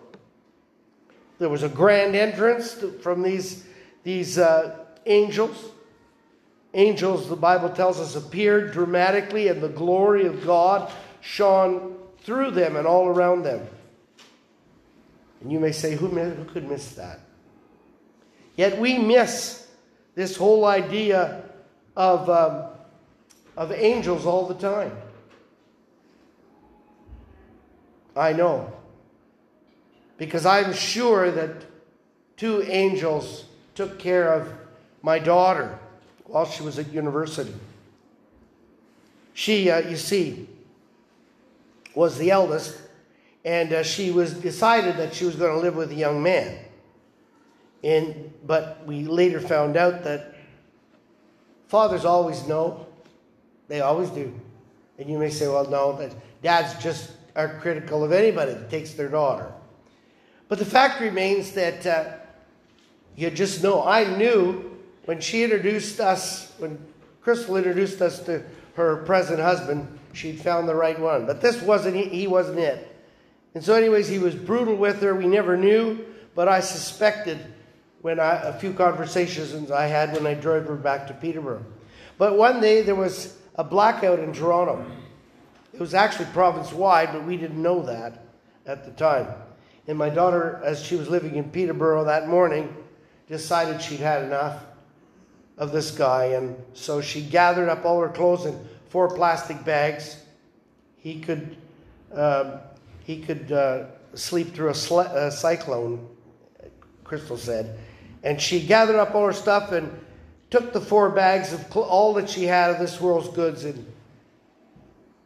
[1.37, 3.65] There was a grand entrance from these,
[4.03, 5.71] these uh, angels.
[6.73, 10.91] Angels, the Bible tells us, appeared dramatically, and the glory of God
[11.21, 13.67] shone through them and all around them.
[15.41, 17.21] And you may say, who, who could miss that?
[18.55, 19.67] Yet we miss
[20.15, 21.43] this whole idea
[21.95, 22.65] of, um,
[23.55, 24.91] of angels all the time.
[28.15, 28.73] I know.
[30.17, 31.63] Because I'm sure that
[32.35, 33.45] two angels
[33.75, 34.53] took care of
[35.01, 35.77] my daughter
[36.25, 37.53] while she was at university.
[39.33, 40.47] She, uh, you see,
[41.95, 42.77] was the eldest,
[43.45, 46.59] and uh, she was decided that she was going to live with a young man.
[47.83, 50.35] And, but we later found out that
[51.67, 52.85] fathers always know.
[53.69, 54.33] They always do.
[54.97, 58.93] And you may say, well, no, that dads just are critical of anybody that takes
[58.93, 59.51] their daughter.
[60.49, 62.13] But the fact remains that uh,
[63.15, 63.83] you just know.
[63.85, 64.68] I knew
[65.05, 66.77] when she introduced us, when
[67.21, 68.43] Crystal introduced us to
[68.75, 71.25] her present husband, she'd found the right one.
[71.25, 72.95] But this wasn't, he wasn't it.
[73.53, 75.15] And so, anyways, he was brutal with her.
[75.15, 77.39] We never knew, but I suspected
[78.01, 81.65] when I, a few conversations I had when I drove her back to Peterborough.
[82.17, 84.85] But one day there was a blackout in Toronto.
[85.73, 88.25] It was actually province wide, but we didn't know that
[88.65, 89.27] at the time.
[89.87, 92.75] And my daughter, as she was living in Peterborough that morning,
[93.27, 94.63] decided she'd had enough
[95.59, 96.25] of this guy.
[96.25, 100.23] And so she gathered up all her clothes in four plastic bags.
[100.97, 101.57] He could,
[102.11, 102.53] um,
[103.03, 103.85] he could uh,
[104.15, 106.09] sleep through a, sl- a cyclone,
[107.03, 107.77] Crystal said.
[108.23, 109.91] And she gathered up all her stuff and
[110.49, 113.85] took the four bags of cl- all that she had of this world's goods and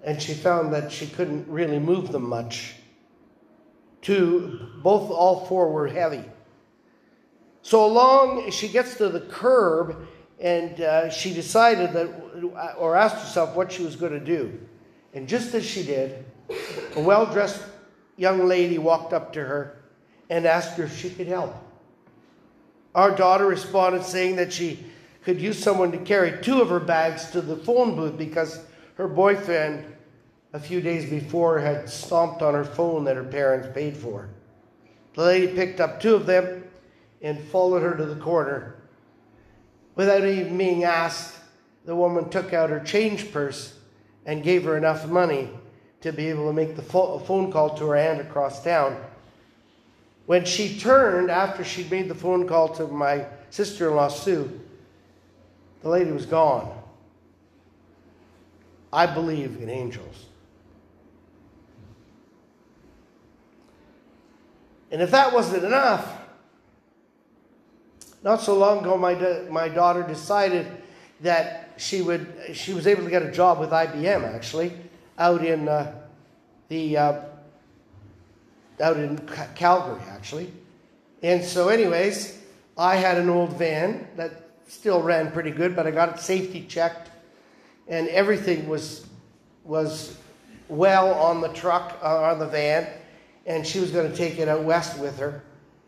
[0.04, 2.76] and she found that she couldn't really move them much.
[4.02, 6.24] Two, both, all four were heavy.
[7.62, 10.06] So along, she gets to the curb,
[10.44, 14.60] and uh, she decided that, or asked herself what she was going to do.
[15.14, 16.26] And just as she did,
[16.98, 17.64] a well-dressed
[18.18, 19.78] young lady walked up to her
[20.30, 21.56] and asked her if she could help.
[22.94, 24.86] Our daughter responded saying that she
[25.24, 28.60] could use someone to carry two of her bags to the phone booth because
[28.96, 29.86] her boyfriend,
[30.52, 34.28] a few days before, had stomped on her phone that her parents paid for.
[35.14, 36.66] The lady picked up two of them
[37.22, 38.76] and followed her to the corner.
[39.96, 41.40] Without even being asked,
[41.86, 43.78] the woman took out her change purse
[44.26, 45.50] and gave her enough money
[46.02, 48.98] to be able to make the phone call to her aunt across town.
[50.26, 54.62] When she turned, after she'd made the phone call to my sister in law, Sue,
[55.82, 56.82] the lady was gone.
[58.92, 60.26] I believe in angels.
[64.92, 66.23] And if that wasn't enough,
[68.24, 69.16] not so long ago, my,
[69.50, 70.68] my daughter decided
[71.22, 74.74] that she would she was able to get a job with IBM actually
[75.18, 75.94] out in uh,
[76.70, 77.22] the uh,
[78.82, 79.18] out in
[79.56, 80.52] Calgary actually,
[81.22, 82.40] and so anyways,
[82.78, 86.66] I had an old van that still ran pretty good, but I got it safety
[86.68, 87.10] checked,
[87.88, 89.08] and everything was
[89.64, 90.18] was
[90.68, 92.88] well on the truck uh, on the van,
[93.46, 95.44] and she was going to take it out west with her,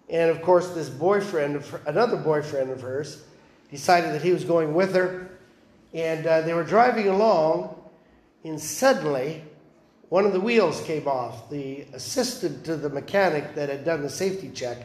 [0.10, 3.24] and of course this boyfriend, another boyfriend of hers,
[3.72, 5.30] decided that he was going with her,
[5.93, 7.76] and uh, they were driving along,
[8.43, 9.41] and suddenly
[10.10, 11.49] one of the wheels came off.
[11.49, 14.78] The assistant to the mechanic that had done the safety check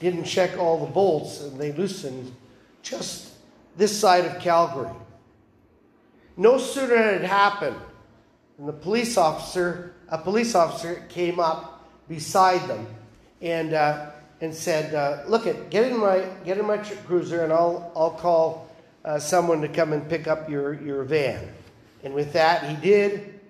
[0.00, 2.34] didn't check all the bolts and they loosened
[2.82, 3.32] just
[3.76, 4.90] this side of Calgary.
[6.36, 7.76] No sooner had it happened
[8.56, 12.86] than the police officer, a police officer came up beside them
[13.40, 14.10] and, uh,
[14.40, 17.92] and said, uh, look at, get in my, get in my tr- cruiser and I'll,
[17.96, 18.68] I'll call
[19.04, 21.48] uh, someone to come and pick up your, your van.
[22.04, 23.40] And with that, he did.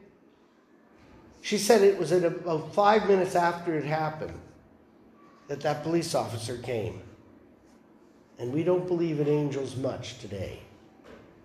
[1.43, 4.39] She said it was at about five minutes after it happened
[5.49, 7.01] that that police officer came.
[8.39, 10.59] And we don't believe in angels much today.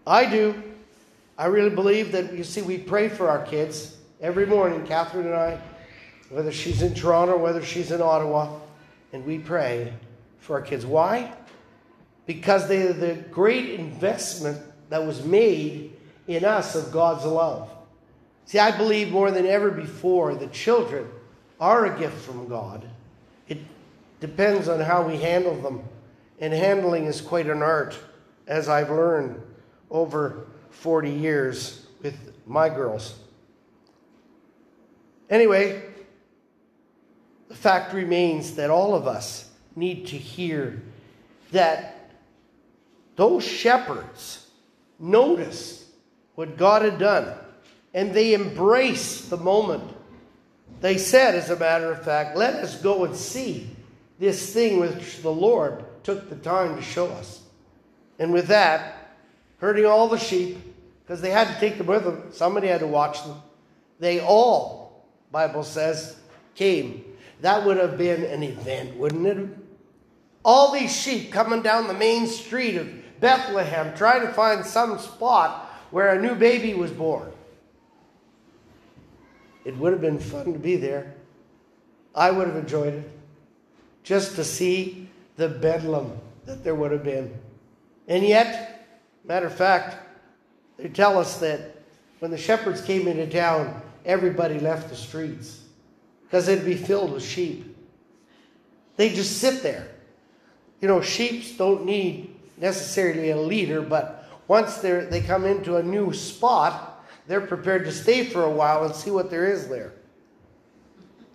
[0.05, 0.61] I do.
[1.37, 5.35] I really believe that, you see, we pray for our kids every morning, Catherine and
[5.35, 5.59] I,
[6.29, 8.59] whether she's in Toronto, whether she's in Ottawa,
[9.13, 9.93] and we pray
[10.39, 10.85] for our kids.
[10.85, 11.33] Why?
[12.25, 15.93] Because they are the great investment that was made
[16.27, 17.69] in us of God's love.
[18.45, 21.07] See, I believe more than ever before that children
[21.59, 22.87] are a gift from God.
[23.47, 23.59] It
[24.19, 25.83] depends on how we handle them.
[26.39, 27.97] And handling is quite an art,
[28.47, 29.41] as I've learned
[29.91, 32.15] over 40 years with
[32.47, 33.15] my girls.
[35.29, 35.90] Anyway,
[37.51, 40.81] the fact remains that all of us need to hear
[41.51, 42.09] that
[43.17, 44.47] those shepherds
[44.97, 45.83] noticed
[46.35, 47.37] what God had done
[47.93, 49.83] and they embraced the moment.
[50.79, 53.69] They said, as a matter of fact, let us go and see
[54.17, 57.41] this thing which the Lord took the time to show us.
[58.17, 59.17] And with that,
[59.57, 60.57] herding all the sheep,
[61.03, 63.41] because they had to take them with them, somebody had to watch them.
[63.99, 66.15] They all, Bible says,
[66.55, 67.10] came.
[67.41, 69.49] That would have been an event, wouldn't it?
[70.45, 72.87] All these sheep coming down the main street of
[73.19, 77.31] Bethlehem trying to find some spot where a new baby was born.
[79.65, 81.13] It would have been fun to be there.
[82.15, 83.11] I would have enjoyed it.
[84.03, 87.33] Just to see the bedlam that there would have been.
[88.07, 88.87] And yet,
[89.23, 89.95] matter of fact,
[90.77, 91.75] they tell us that
[92.19, 95.60] when the shepherds came into town, everybody left the streets
[96.31, 97.75] because it'd be filled with sheep.
[98.95, 99.85] They just sit there.
[100.79, 105.83] You know, sheep don't need necessarily a leader, but once they they come into a
[105.83, 109.91] new spot, they're prepared to stay for a while and see what there is there.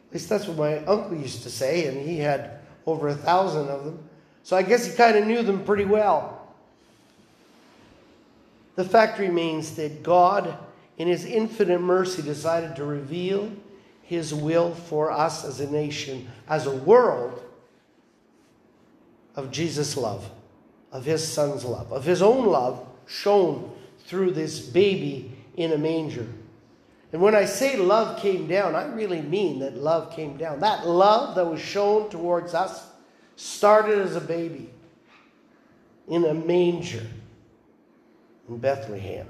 [0.09, 3.68] At least that's what my uncle used to say, and he had over a thousand
[3.68, 3.99] of them.
[4.44, 6.55] So I guess he kind of knew them pretty well.
[8.76, 10.57] The fact remains that God,
[10.97, 13.53] in His infinite mercy, decided to reveal
[14.07, 17.42] His will for us as a nation, as a world,
[19.34, 20.30] of Jesus' love,
[20.92, 23.70] of His Son's love, of His own love shown
[24.07, 26.26] through this baby in a manger.
[27.12, 30.61] And when I say love came down, I really mean that love came down.
[30.61, 32.86] That love that was shown towards us
[33.34, 34.70] started as a baby
[36.07, 37.07] in a manger
[38.48, 39.26] in Bethlehem.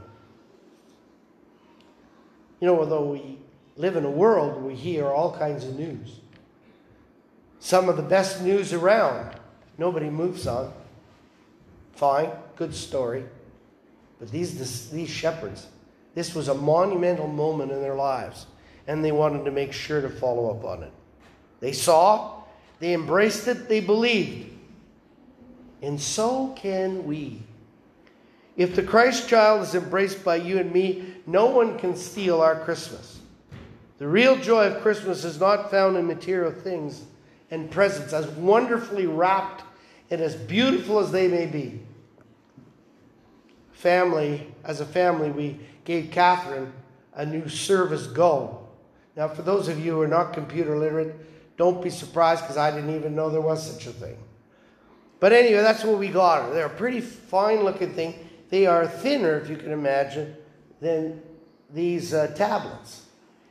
[2.60, 3.38] You know, although we
[3.76, 6.20] live in a world where we hear all kinds of news,
[7.60, 9.36] some of the best news around,
[9.78, 10.72] nobody moves on.
[11.94, 13.24] Fine, good story.
[14.18, 15.66] But these, these shepherds,
[16.14, 18.46] this was a monumental moment in their lives,
[18.86, 20.92] and they wanted to make sure to follow up on it.
[21.60, 22.42] They saw,
[22.78, 24.52] they embraced it, they believed.
[25.82, 27.42] And so can we.
[28.56, 32.58] If the Christ child is embraced by you and me, no one can steal our
[32.60, 33.15] Christmas.
[33.98, 37.04] The real joy of Christmas is not found in material things
[37.50, 39.64] and presents, as wonderfully wrapped
[40.10, 41.80] and as beautiful as they may be.
[43.72, 46.72] Family, as a family, we gave Catherine
[47.14, 48.66] a new Surface Go.
[49.16, 51.14] Now, for those of you who are not computer literate,
[51.56, 54.18] don't be surprised because I didn't even know there was such a thing.
[55.20, 56.52] But anyway, that's what we got her.
[56.52, 58.28] They're a pretty fine looking thing.
[58.50, 60.36] They are thinner, if you can imagine,
[60.80, 61.22] than
[61.72, 63.05] these uh, tablets.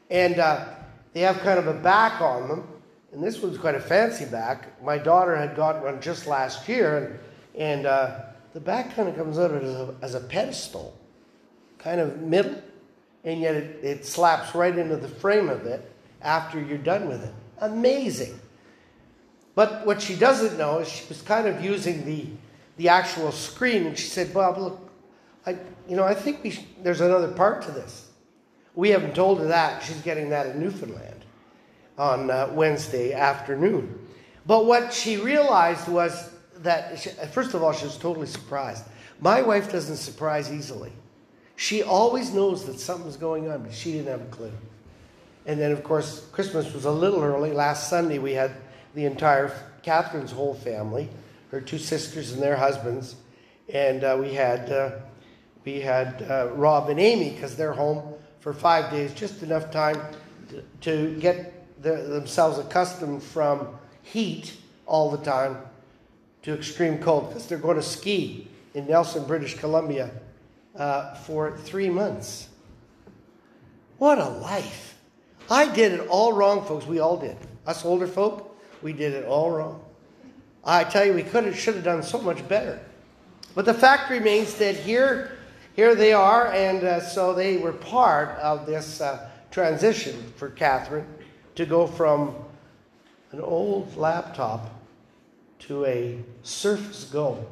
[0.09, 0.65] And uh,
[1.13, 2.67] they have kind of a back on them.
[3.11, 4.81] And this one's quite a fancy back.
[4.83, 7.19] My daughter had got one just last year, and,
[7.61, 8.19] and uh,
[8.53, 10.97] the back kind of comes out as a, as a pedestal,
[11.77, 12.61] kind of middle,
[13.23, 15.89] and yet it, it slaps right into the frame of it
[16.21, 17.33] after you're done with it.
[17.59, 18.37] Amazing.
[19.55, 22.27] But what she doesn't know is she was kind of using the,
[22.75, 24.89] the actual screen, and she said, Bob, look,
[25.45, 28.04] I, you know, I think we sh- there's another part to this.
[28.75, 29.83] We haven't told her that.
[29.83, 31.25] She's getting that in Newfoundland
[31.97, 33.99] on uh, Wednesday afternoon.
[34.45, 38.83] But what she realized was that, she, first of all, she was totally surprised.
[39.19, 40.91] My wife doesn't surprise easily.
[41.55, 44.51] She always knows that something's going on, but she didn't have a clue.
[45.45, 47.53] And then, of course, Christmas was a little early.
[47.53, 48.51] Last Sunday, we had
[48.93, 49.53] the entire
[49.83, 51.09] Catherine's whole family,
[51.51, 53.15] her two sisters and their husbands,
[53.71, 54.91] and uh, we had uh,
[55.63, 58.14] we had uh, Rob and Amy because they're home
[58.45, 59.99] for five days, just enough time
[60.49, 63.67] to, to get the, themselves accustomed from
[64.03, 65.57] heat all the time
[66.43, 70.11] to extreme cold because they're going to ski in Nelson, British Columbia,
[70.75, 72.49] uh, for three months.
[73.97, 74.95] What a life!
[75.49, 76.85] I did it all wrong, folks.
[76.85, 77.37] We all did.
[77.65, 79.83] Us older folk, we did it all wrong.
[80.63, 82.79] I tell you, we could have, should have done so much better.
[83.55, 85.34] But the fact remains that here
[85.75, 91.05] here they are, and uh, so they were part of this uh, transition for Catherine
[91.55, 92.35] to go from
[93.31, 94.69] an old laptop
[95.59, 97.45] to a Surface Go.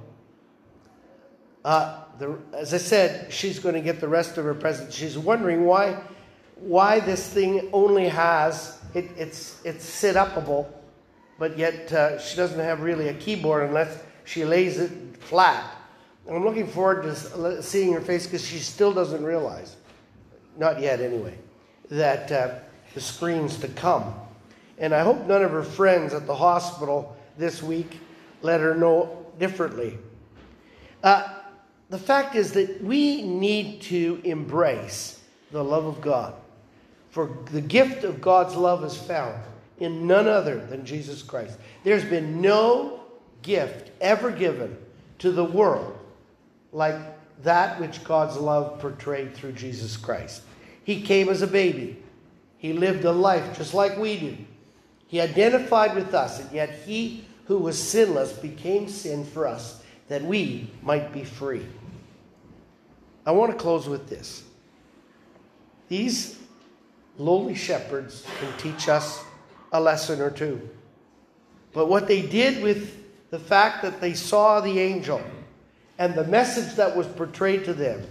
[1.66, 4.96] Uh, the, as I said, she's going to get the rest of her presents.
[4.96, 6.02] She's wondering why,
[6.56, 10.68] why this thing only has it, it's it's sit upable,
[11.40, 15.83] but yet uh, she doesn't have really a keyboard unless she lays it flat.
[16.30, 19.76] I'm looking forward to seeing her face because she still doesn't realize,
[20.58, 21.38] not yet anyway,
[21.90, 22.56] that uh,
[22.94, 24.14] the screen's to come.
[24.78, 28.00] And I hope none of her friends at the hospital this week
[28.42, 29.98] let her know differently.
[31.04, 31.28] Uh,
[31.90, 35.22] the fact is that we need to embrace
[35.52, 36.34] the love of God.
[37.12, 39.40] For the gift of God's love is found
[39.80, 41.60] in none other than Jesus Christ.
[41.84, 43.02] There's been no
[43.42, 44.78] gift ever given
[45.20, 46.00] to the world
[46.74, 46.96] like
[47.44, 50.42] that which God's love portrayed through Jesus Christ.
[50.84, 52.02] He came as a baby.
[52.58, 54.38] He lived a life just like we do.
[55.08, 60.24] He identified with us, and yet he who was sinless became sin for us that
[60.24, 61.66] we might be free.
[63.26, 64.44] I want to close with this.
[65.88, 66.40] These
[67.18, 69.24] lowly shepherds can teach us
[69.72, 70.70] a lesson or two.
[71.74, 75.22] But what they did with the fact that they saw the angel
[75.98, 78.02] and the message that was portrayed to them,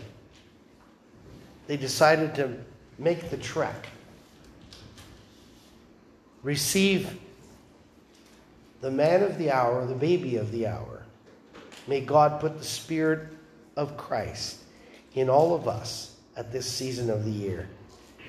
[1.66, 2.56] they decided to
[2.98, 3.88] make the trek.
[6.42, 7.18] Receive
[8.80, 11.02] the man of the hour, the baby of the hour.
[11.86, 13.28] May God put the Spirit
[13.76, 14.58] of Christ
[15.14, 17.68] in all of us at this season of the year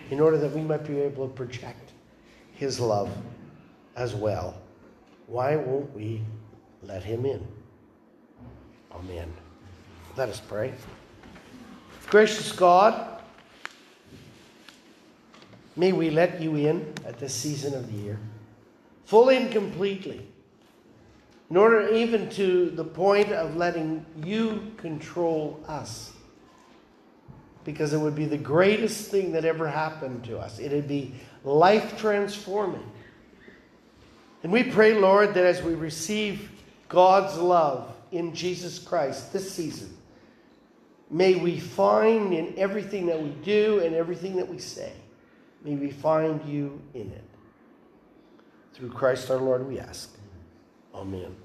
[0.09, 1.91] in order that we might be able to project
[2.53, 3.09] His love
[3.95, 4.61] as well.
[5.27, 6.21] Why won't we
[6.81, 7.45] let Him in?
[8.91, 9.33] Amen.
[10.15, 10.75] Let us pray.
[12.05, 13.19] Gracious God,
[15.75, 18.19] may we let you in at this season of the year,
[19.05, 20.27] fully and completely,
[21.49, 26.11] in order even to the point of letting you control us.
[27.63, 30.59] Because it would be the greatest thing that ever happened to us.
[30.59, 32.87] It'd be life transforming.
[34.43, 36.51] And we pray, Lord, that as we receive
[36.87, 39.97] God's love in Jesus Christ this season,
[41.09, 44.91] May we find in everything that we do and everything that we say,
[45.63, 47.23] may we find you in it.
[48.73, 50.15] Through Christ our Lord, we ask.
[50.95, 51.35] Amen.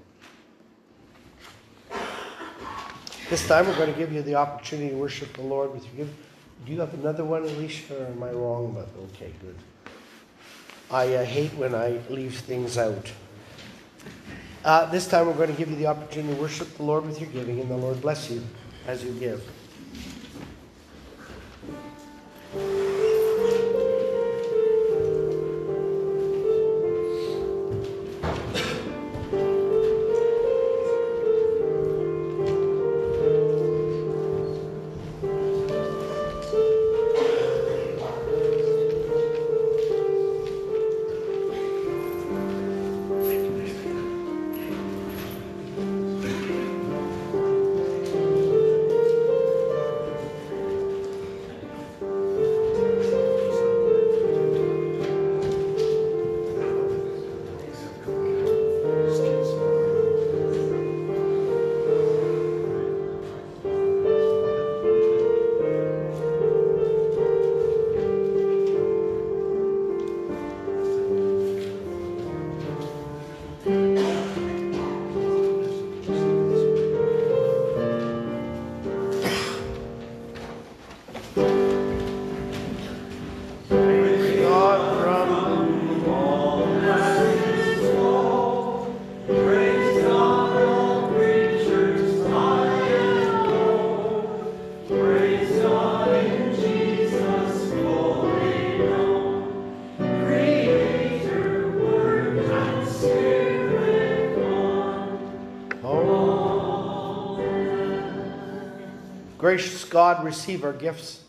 [3.29, 6.05] This time we're going to give you the opportunity to worship the Lord with your
[6.05, 6.17] gift.
[6.65, 8.73] Do you have another one, Alicia, or am I wrong?
[8.73, 9.55] But okay, good.
[10.89, 13.11] I uh, hate when I leave things out.
[14.65, 17.21] Uh, this time we're going to give you the opportunity to worship the Lord with
[17.21, 18.41] your giving, and the Lord bless you
[18.89, 19.39] as you give.
[109.89, 111.23] God, receive our gifts.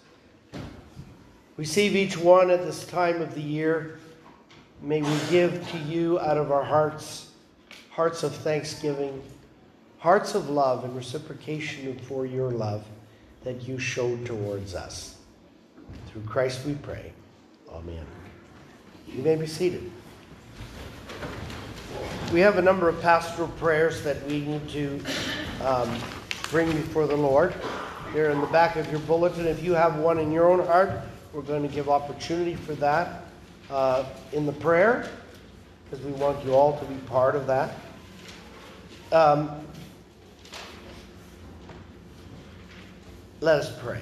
[1.57, 3.99] Receive each one at this time of the year.
[4.83, 7.31] May we give to you out of our hearts,
[7.91, 9.23] hearts of thanksgiving,
[9.99, 12.85] hearts of love and reciprocation for your love
[13.45, 15.17] that you showed towards us.
[16.07, 17.13] Through Christ we pray.
[17.71, 18.07] Amen.
[19.07, 19.91] You may be seated.
[22.33, 25.01] We have a number of pastoral prayers that we need to
[25.65, 25.99] um,
[26.51, 27.55] bring before the Lord.
[28.13, 29.47] They're in the back of your bulletin.
[29.47, 30.91] If you have one in your own heart,
[31.33, 33.23] we're going to give opportunity for that
[33.71, 35.09] uh, in the prayer
[35.85, 37.77] because we want you all to be part of that.
[39.13, 39.65] Um,
[43.41, 44.01] let us pray.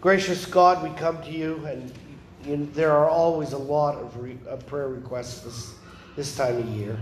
[0.00, 1.92] Gracious God, we come to you, and
[2.44, 5.74] you, there are always a lot of, re, of prayer requests this,
[6.16, 6.98] this time of year.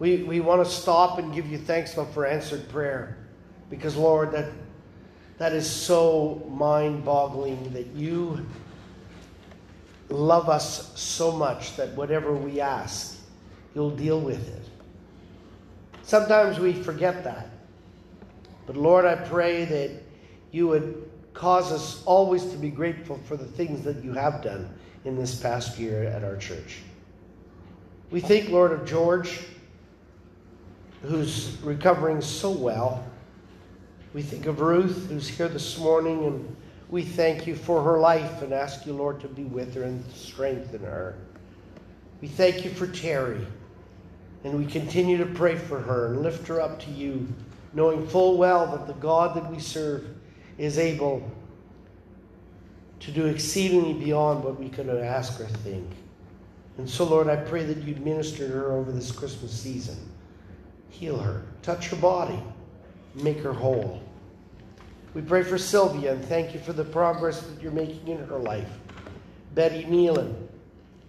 [0.00, 3.16] We, we want to stop and give you thanks for answered prayer
[3.70, 4.50] because, Lord, that,
[5.38, 8.46] that is so mind boggling that you
[10.08, 13.18] love us so much that whatever we ask,
[13.74, 14.68] you'll deal with it.
[16.02, 17.48] Sometimes we forget that.
[18.66, 19.90] But Lord, I pray that
[20.52, 24.72] you would cause us always to be grateful for the things that you have done
[25.04, 26.78] in this past year at our church.
[28.10, 29.40] We think, Lord, of George,
[31.02, 33.04] who's recovering so well.
[34.14, 36.56] We think of Ruth, who's here this morning, and
[36.88, 40.04] we thank you for her life and ask you, Lord, to be with her and
[40.12, 41.16] strengthen her.
[42.20, 43.44] We thank you for Terry,
[44.44, 47.26] and we continue to pray for her and lift her up to you,
[47.72, 50.06] knowing full well that the God that we serve
[50.58, 51.28] is able
[53.00, 55.90] to do exceedingly beyond what we could ask or think.
[56.78, 59.96] And so, Lord, I pray that you'd minister to her over this Christmas season.
[60.88, 62.40] Heal her, touch her body,
[63.14, 64.02] make her whole.
[65.14, 68.38] We pray for Sylvia and thank you for the progress that you're making in her
[68.38, 68.68] life.
[69.54, 70.34] Betty Nealon,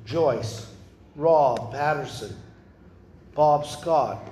[0.05, 0.71] Joyce,
[1.15, 2.35] Rob Patterson,
[3.33, 4.29] Bob Scott.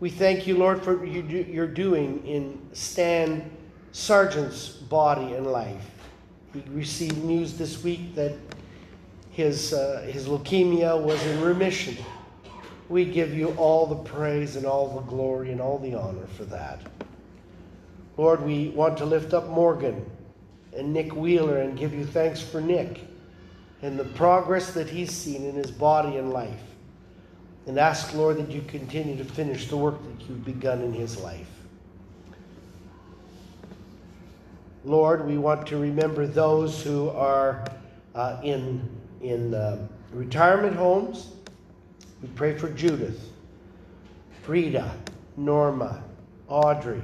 [0.00, 3.48] We thank you, Lord, for what you're doing in Stan
[3.92, 5.90] Sargent's body and life.
[6.52, 8.34] He received news this week that
[9.30, 11.96] his, uh, his leukemia was in remission.
[12.88, 16.44] We give you all the praise and all the glory and all the honor for
[16.46, 16.80] that.
[18.16, 20.04] Lord, we want to lift up Morgan
[20.76, 23.00] and Nick Wheeler and give you thanks for Nick
[23.82, 26.62] and the progress that he's seen in his body and life.
[27.66, 31.18] And ask, Lord, that you continue to finish the work that you've begun in his
[31.20, 31.48] life.
[34.84, 37.64] Lord, we want to remember those who are
[38.16, 38.88] uh, in,
[39.20, 41.28] in uh, retirement homes.
[42.20, 43.30] We pray for Judith,
[44.42, 44.92] Frida,
[45.36, 46.02] Norma,
[46.48, 47.02] Audrey,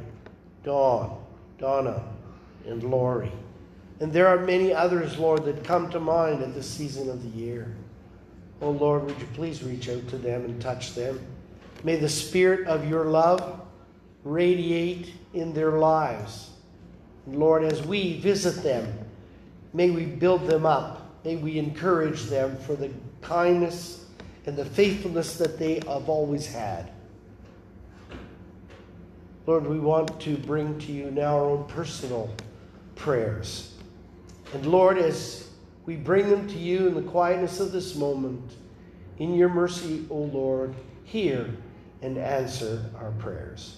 [0.64, 1.22] Dawn,
[1.58, 2.02] Donna,
[2.66, 3.32] and Lori.
[4.00, 7.38] And there are many others, Lord, that come to mind at this season of the
[7.38, 7.74] year.
[8.60, 11.20] Oh, Lord, would you please reach out to them and touch them?
[11.84, 13.60] May the spirit of your love
[14.24, 16.50] radiate in their lives.
[17.26, 18.98] Lord, as we visit them,
[19.72, 21.24] may we build them up.
[21.24, 22.90] May we encourage them for the
[23.20, 24.06] kindness
[24.46, 26.90] and the faithfulness that they have always had.
[29.48, 32.30] Lord, we want to bring to you now our own personal
[32.96, 33.76] prayers.
[34.52, 35.48] And Lord, as
[35.86, 38.42] we bring them to you in the quietness of this moment,
[39.16, 40.74] in your mercy, O Lord,
[41.04, 41.48] hear
[42.02, 43.77] and answer our prayers.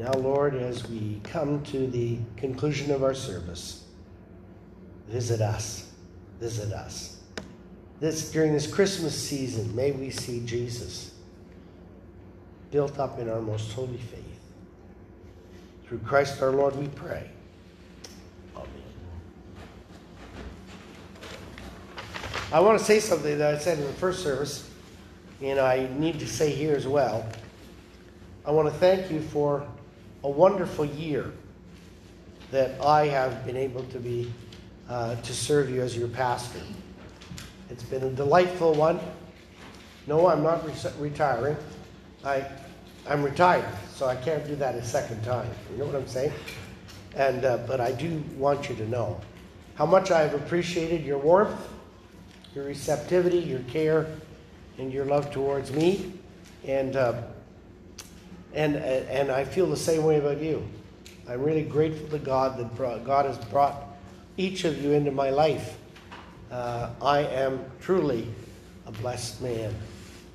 [0.00, 3.84] Now, Lord, as we come to the conclusion of our service,
[5.08, 5.92] visit us.
[6.40, 7.20] Visit us.
[8.00, 11.12] This during this Christmas season, may we see Jesus
[12.70, 14.24] built up in our most holy faith.
[15.86, 17.30] Through Christ our Lord, we pray.
[18.56, 18.68] Amen.
[22.50, 24.66] I want to say something that I said in the first service,
[25.42, 27.28] and I need to say here as well.
[28.46, 29.68] I want to thank you for
[30.22, 31.32] a wonderful year
[32.50, 34.32] that I have been able to be
[34.88, 36.60] uh, to serve you as your pastor.
[37.70, 38.98] It's been a delightful one.
[40.06, 41.56] No, I'm not re- retiring.
[42.24, 42.44] I,
[43.08, 43.64] I'm retired,
[43.94, 45.48] so I can't do that a second time.
[45.70, 46.32] You know what I'm saying?
[47.14, 49.20] And uh, but I do want you to know
[49.74, 51.68] how much I have appreciated your warmth,
[52.54, 54.06] your receptivity, your care,
[54.78, 56.12] and your love towards me,
[56.66, 56.96] and.
[56.96, 57.22] Uh,
[58.54, 60.66] and, and I feel the same way about you.
[61.28, 63.84] I'm really grateful to God that God has brought
[64.36, 65.78] each of you into my life.
[66.50, 68.26] Uh, I am truly
[68.86, 69.72] a blessed man.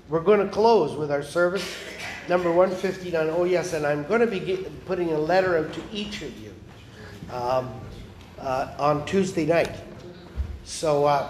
[0.07, 1.75] We're going to close with our service
[2.29, 3.29] number 159.
[3.29, 6.53] Oh, yes, and I'm going to be putting a letter out to each of you
[7.31, 7.73] um,
[8.39, 9.71] uh, on Tuesday night.
[10.63, 11.29] So uh,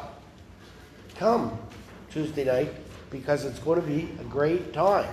[1.16, 1.58] come
[2.12, 2.72] Tuesday night
[3.10, 5.12] because it's going to be a great time.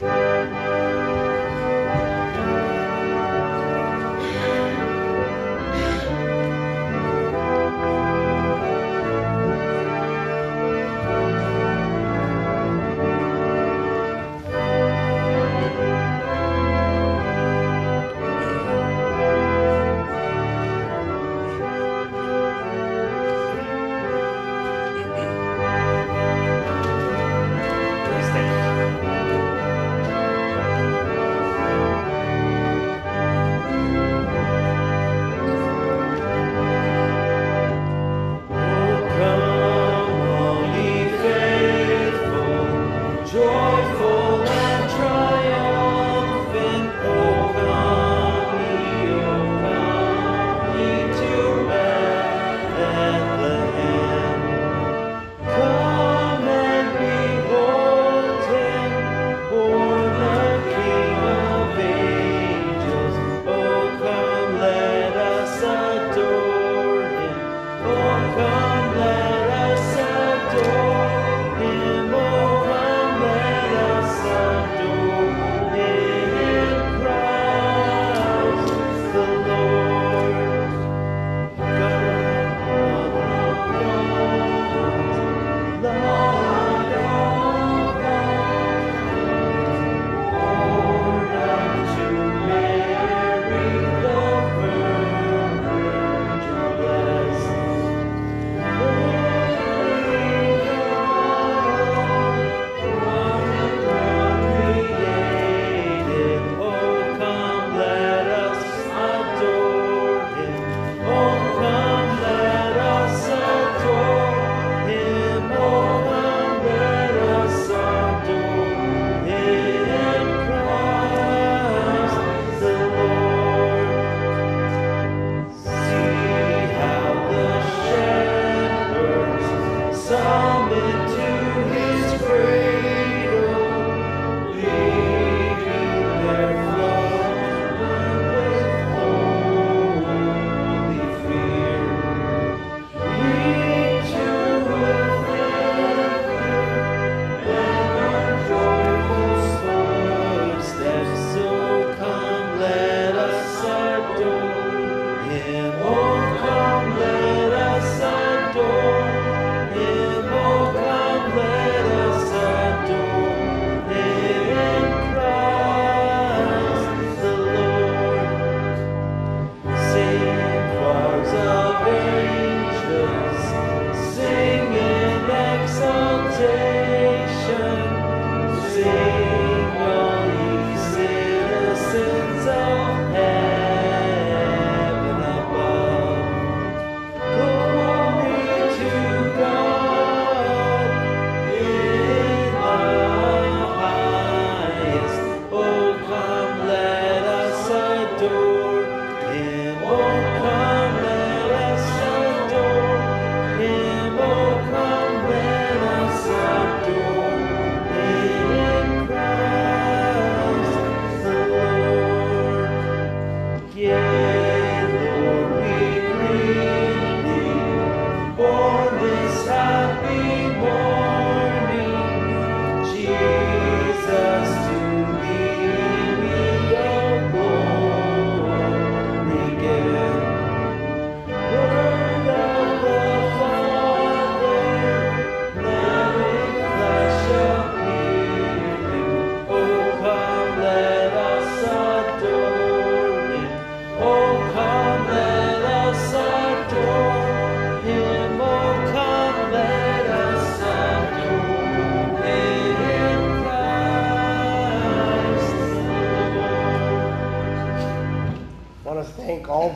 [0.00, 0.57] Música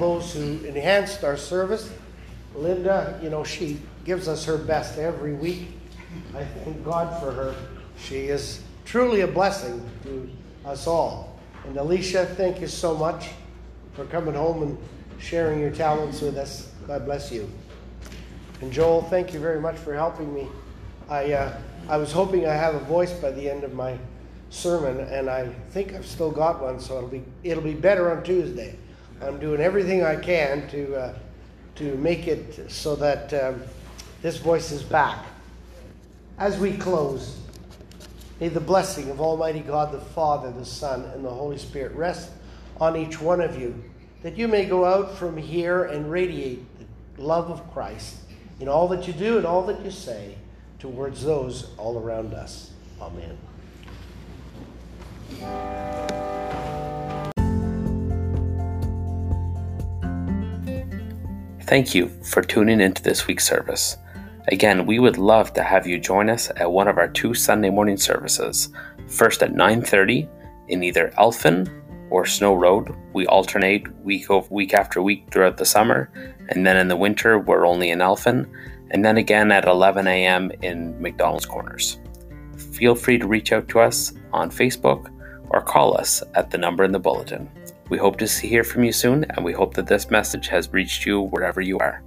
[0.02, 1.88] those who enhanced our service.
[2.56, 5.68] Linda, you know, she gives us her best every week.
[6.34, 7.54] I thank God for her.
[7.96, 10.28] She is truly a blessing to
[10.66, 11.38] us all.
[11.64, 13.28] And Alicia, thank you so much
[13.94, 14.78] for coming home and
[15.20, 16.72] sharing your talents with us.
[16.88, 17.48] God bless you.
[18.60, 20.48] And Joel, thank you very much for helping me.
[21.08, 21.56] I, uh,
[21.88, 23.96] I was hoping I have a voice by the end of my
[24.50, 28.24] sermon, and I think I've still got one, so it'll be, it'll be better on
[28.24, 28.76] Tuesday.
[29.24, 31.14] I'm doing everything I can to uh,
[31.76, 33.62] to make it so that um,
[34.20, 35.24] this voice is back.
[36.38, 37.38] As we close,
[38.40, 42.30] may the blessing of Almighty God, the Father, the Son, and the Holy Spirit rest
[42.80, 43.82] on each one of you,
[44.22, 46.64] that you may go out from here and radiate
[47.16, 48.16] the love of Christ
[48.60, 50.36] in all that you do and all that you say
[50.78, 52.70] towards those all around us.
[53.00, 53.38] Amen.
[61.64, 63.96] Thank you for tuning into this week's service.
[64.48, 67.70] Again, we would love to have you join us at one of our two Sunday
[67.70, 68.70] morning services.
[69.06, 70.28] First at 9:30
[70.68, 71.68] in either Elphin
[72.10, 72.92] or Snow Road.
[73.12, 76.10] We alternate week over week after week throughout the summer,
[76.48, 78.46] and then in the winter we're only in Elphin,
[78.90, 80.50] and then again at 11 a.m.
[80.62, 81.98] in McDonald's Corners.
[82.72, 85.10] Feel free to reach out to us on Facebook
[85.50, 87.48] or call us at the number in the bulletin.
[87.92, 91.04] We hope to hear from you soon, and we hope that this message has reached
[91.04, 92.02] you wherever you are.